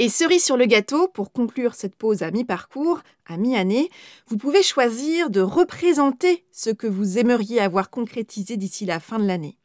Et 0.00 0.08
cerise 0.08 0.44
sur 0.44 0.56
le 0.56 0.66
gâteau, 0.66 1.08
pour 1.08 1.32
conclure 1.32 1.74
cette 1.74 1.96
pause 1.96 2.22
à 2.22 2.30
mi-parcours, 2.30 3.00
à 3.26 3.36
mi-année, 3.36 3.90
vous 4.28 4.36
pouvez 4.36 4.62
choisir 4.62 5.28
de 5.28 5.40
représenter 5.40 6.44
ce 6.52 6.70
que 6.70 6.86
vous 6.86 7.18
aimeriez 7.18 7.60
avoir 7.60 7.90
concrétisé 7.90 8.56
d'ici 8.56 8.86
la 8.86 9.00
fin 9.00 9.18
de 9.18 9.26
l'année. 9.26 9.58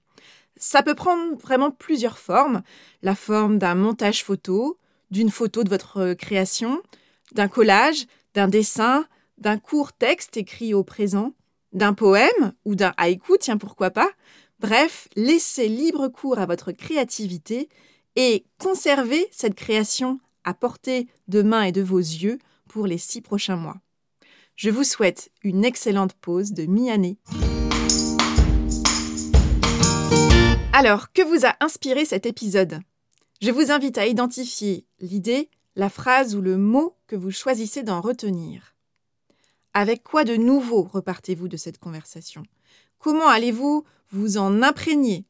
Ça 0.57 0.81
peut 0.81 0.95
prendre 0.95 1.37
vraiment 1.37 1.69
plusieurs 1.69 2.17
formes. 2.17 2.63
La 3.03 3.13
forme 3.13 3.59
d'un 3.59 3.75
montage 3.75 4.23
photo, 4.23 4.79
d'une 5.11 5.29
photo 5.29 5.63
de 5.63 5.69
votre 5.69 6.13
création, 6.13 6.81
d'un 7.33 7.47
collage, 7.47 8.07
d'un 8.33 8.47
dessin, 8.47 9.05
d'un 9.37 9.59
court 9.59 9.93
texte 9.93 10.35
écrit 10.37 10.73
au 10.73 10.83
présent, 10.83 11.33
d'un 11.73 11.93
poème 11.93 12.53
ou 12.65 12.73
d'un 12.73 12.93
haïku, 12.97 13.37
tiens 13.39 13.57
pourquoi 13.57 13.91
pas. 13.91 14.09
Bref, 14.59 15.09
laissez 15.15 15.67
libre 15.67 16.07
cours 16.07 16.39
à 16.39 16.47
votre 16.47 16.71
créativité 16.71 17.69
et 18.15 18.45
conservez 18.59 19.27
cette 19.31 19.55
création 19.55 20.19
à 20.43 20.53
portée 20.53 21.07
de 21.27 21.41
main 21.41 21.63
et 21.63 21.71
de 21.71 21.81
vos 21.81 21.99
yeux 21.99 22.39
pour 22.67 22.87
les 22.87 22.97
six 22.97 23.21
prochains 23.21 23.55
mois. 23.55 23.77
Je 24.55 24.69
vous 24.69 24.83
souhaite 24.83 25.31
une 25.43 25.65
excellente 25.65 26.13
pause 26.13 26.51
de 26.51 26.65
mi-année. 26.65 27.17
Alors, 30.73 31.11
que 31.11 31.21
vous 31.21 31.45
a 31.45 31.55
inspiré 31.59 32.05
cet 32.05 32.25
épisode? 32.25 32.79
Je 33.41 33.51
vous 33.51 33.71
invite 33.71 33.97
à 33.97 34.07
identifier 34.07 34.85
l'idée, 34.99 35.49
la 35.75 35.89
phrase 35.89 36.35
ou 36.35 36.41
le 36.41 36.57
mot 36.57 36.95
que 37.07 37.15
vous 37.15 37.31
choisissez 37.31 37.83
d'en 37.83 38.01
retenir. 38.01 38.75
Avec 39.73 40.03
quoi 40.03 40.23
de 40.23 40.35
nouveau 40.35 40.83
repartez-vous 40.83 41.47
de 41.47 41.57
cette 41.57 41.79
conversation? 41.79 42.43
Comment 42.99 43.27
allez-vous 43.27 43.85
vous 44.11 44.37
en 44.37 44.61
imprégner? 44.61 45.25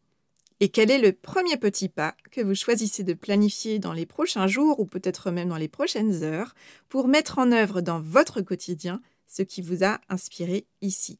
Et 0.64 0.70
quel 0.70 0.92
est 0.92 0.98
le 0.98 1.12
premier 1.12 1.58
petit 1.58 1.90
pas 1.90 2.16
que 2.32 2.40
vous 2.40 2.56
choisissez 2.56 3.04
de 3.04 3.14
planifier 3.14 3.80
dans 3.80 3.92
les 3.92 4.06
prochains 4.06 4.48
jours 4.48 4.80
ou 4.80 4.86
peut-être 4.86 5.30
même 5.30 5.50
dans 5.50 5.58
les 5.58 5.68
prochaines 5.68 6.24
heures 6.24 6.56
pour 6.88 7.10
mettre 7.10 7.38
en 7.38 7.52
œuvre 7.52 7.82
dans 7.82 8.00
votre 8.00 8.40
quotidien 8.40 9.02
ce 9.28 9.42
qui 9.42 9.62
vous 9.62 9.84
a 9.84 10.00
inspiré 10.08 10.66
ici? 10.82 11.20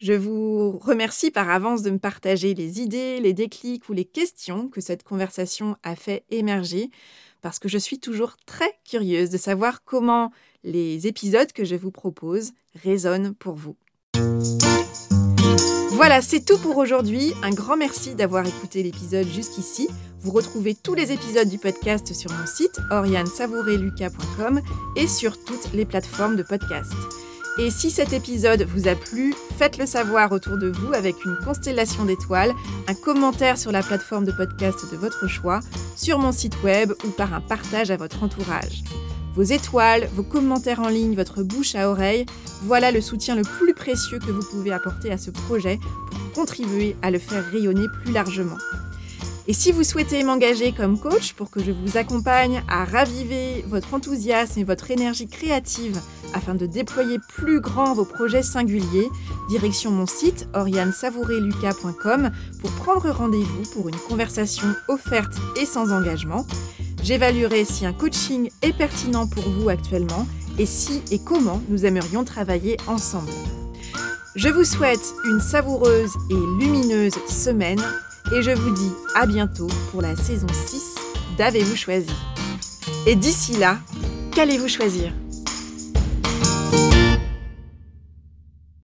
Je 0.00 0.12
vous 0.12 0.76
remercie 0.76 1.30
par 1.30 1.48
avance 1.50 1.82
de 1.82 1.90
me 1.90 2.00
partager 2.00 2.52
les 2.52 2.80
idées, 2.80 3.20
les 3.20 3.32
déclics 3.32 3.88
ou 3.88 3.92
les 3.92 4.04
questions 4.04 4.66
que 4.66 4.80
cette 4.80 5.04
conversation 5.04 5.76
a 5.84 5.94
fait 5.94 6.24
émerger 6.28 6.90
parce 7.40 7.60
que 7.60 7.68
je 7.68 7.78
suis 7.78 8.00
toujours 8.00 8.34
très 8.44 8.76
curieuse 8.84 9.30
de 9.30 9.38
savoir 9.38 9.84
comment 9.84 10.32
les 10.64 11.06
épisodes 11.06 11.52
que 11.52 11.64
je 11.64 11.76
vous 11.76 11.92
propose 11.92 12.50
résonnent 12.74 13.36
pour 13.36 13.54
vous. 13.54 13.76
Voilà, 15.98 16.22
c'est 16.22 16.44
tout 16.44 16.58
pour 16.58 16.76
aujourd'hui. 16.76 17.34
Un 17.42 17.50
grand 17.50 17.76
merci 17.76 18.14
d'avoir 18.14 18.46
écouté 18.46 18.84
l'épisode 18.84 19.26
jusqu'ici. 19.26 19.88
Vous 20.20 20.30
retrouvez 20.30 20.76
tous 20.76 20.94
les 20.94 21.10
épisodes 21.10 21.48
du 21.48 21.58
podcast 21.58 22.14
sur 22.14 22.30
mon 22.30 22.46
site 22.46 22.78
oriansavoureluca.com 22.92 24.60
et 24.94 25.08
sur 25.08 25.44
toutes 25.44 25.72
les 25.74 25.84
plateformes 25.84 26.36
de 26.36 26.44
podcast. 26.44 26.92
Et 27.58 27.72
si 27.72 27.90
cet 27.90 28.12
épisode 28.12 28.62
vous 28.62 28.86
a 28.86 28.94
plu, 28.94 29.34
faites-le 29.58 29.86
savoir 29.86 30.30
autour 30.30 30.56
de 30.56 30.68
vous 30.68 30.92
avec 30.92 31.24
une 31.24 31.36
constellation 31.44 32.04
d'étoiles, 32.04 32.54
un 32.86 32.94
commentaire 32.94 33.58
sur 33.58 33.72
la 33.72 33.82
plateforme 33.82 34.24
de 34.24 34.30
podcast 34.30 34.88
de 34.92 34.96
votre 34.96 35.26
choix, 35.26 35.58
sur 35.96 36.20
mon 36.20 36.30
site 36.30 36.62
web 36.62 36.92
ou 37.04 37.08
par 37.08 37.34
un 37.34 37.40
partage 37.40 37.90
à 37.90 37.96
votre 37.96 38.22
entourage. 38.22 38.84
Vos 39.38 39.44
étoiles, 39.44 40.08
vos 40.16 40.24
commentaires 40.24 40.80
en 40.80 40.88
ligne, 40.88 41.14
votre 41.14 41.44
bouche 41.44 41.76
à 41.76 41.88
oreille, 41.88 42.26
voilà 42.64 42.90
le 42.90 43.00
soutien 43.00 43.36
le 43.36 43.42
plus 43.42 43.72
précieux 43.72 44.18
que 44.18 44.32
vous 44.32 44.42
pouvez 44.42 44.72
apporter 44.72 45.12
à 45.12 45.16
ce 45.16 45.30
projet 45.30 45.78
pour 46.10 46.32
contribuer 46.32 46.96
à 47.02 47.12
le 47.12 47.20
faire 47.20 47.48
rayonner 47.48 47.86
plus 48.02 48.12
largement. 48.12 48.56
Et 49.46 49.52
si 49.52 49.70
vous 49.70 49.84
souhaitez 49.84 50.24
m'engager 50.24 50.72
comme 50.72 50.98
coach 50.98 51.34
pour 51.34 51.52
que 51.52 51.62
je 51.62 51.70
vous 51.70 51.96
accompagne 51.96 52.64
à 52.68 52.84
raviver 52.84 53.64
votre 53.68 53.94
enthousiasme 53.94 54.58
et 54.58 54.64
votre 54.64 54.90
énergie 54.90 55.28
créative 55.28 56.00
afin 56.34 56.56
de 56.56 56.66
déployer 56.66 57.18
plus 57.28 57.60
grand 57.60 57.94
vos 57.94 58.04
projets 58.04 58.42
singuliers, 58.42 59.08
direction 59.48 59.92
mon 59.92 60.06
site 60.06 60.48
oriansavoureluca.com 60.52 62.32
pour 62.60 62.70
prendre 62.72 63.08
rendez-vous 63.08 63.70
pour 63.72 63.88
une 63.88 63.98
conversation 64.08 64.66
offerte 64.88 65.36
et 65.56 65.64
sans 65.64 65.92
engagement. 65.92 66.44
J'évaluerai 67.08 67.64
si 67.64 67.86
un 67.86 67.94
coaching 67.94 68.50
est 68.60 68.74
pertinent 68.74 69.26
pour 69.26 69.48
vous 69.48 69.70
actuellement 69.70 70.26
et 70.58 70.66
si 70.66 71.02
et 71.10 71.18
comment 71.18 71.62
nous 71.70 71.86
aimerions 71.86 72.22
travailler 72.22 72.76
ensemble. 72.86 73.32
Je 74.36 74.50
vous 74.50 74.64
souhaite 74.64 75.14
une 75.24 75.40
savoureuse 75.40 76.12
et 76.28 76.34
lumineuse 76.62 77.14
semaine 77.26 77.80
et 78.36 78.42
je 78.42 78.50
vous 78.50 78.74
dis 78.74 78.92
à 79.14 79.24
bientôt 79.24 79.68
pour 79.90 80.02
la 80.02 80.16
saison 80.16 80.48
6 80.52 80.96
d'Avez-vous 81.38 81.76
choisi 81.76 82.12
Et 83.06 83.16
d'ici 83.16 83.54
là, 83.54 83.78
qu'allez-vous 84.34 84.68
choisir? 84.68 85.10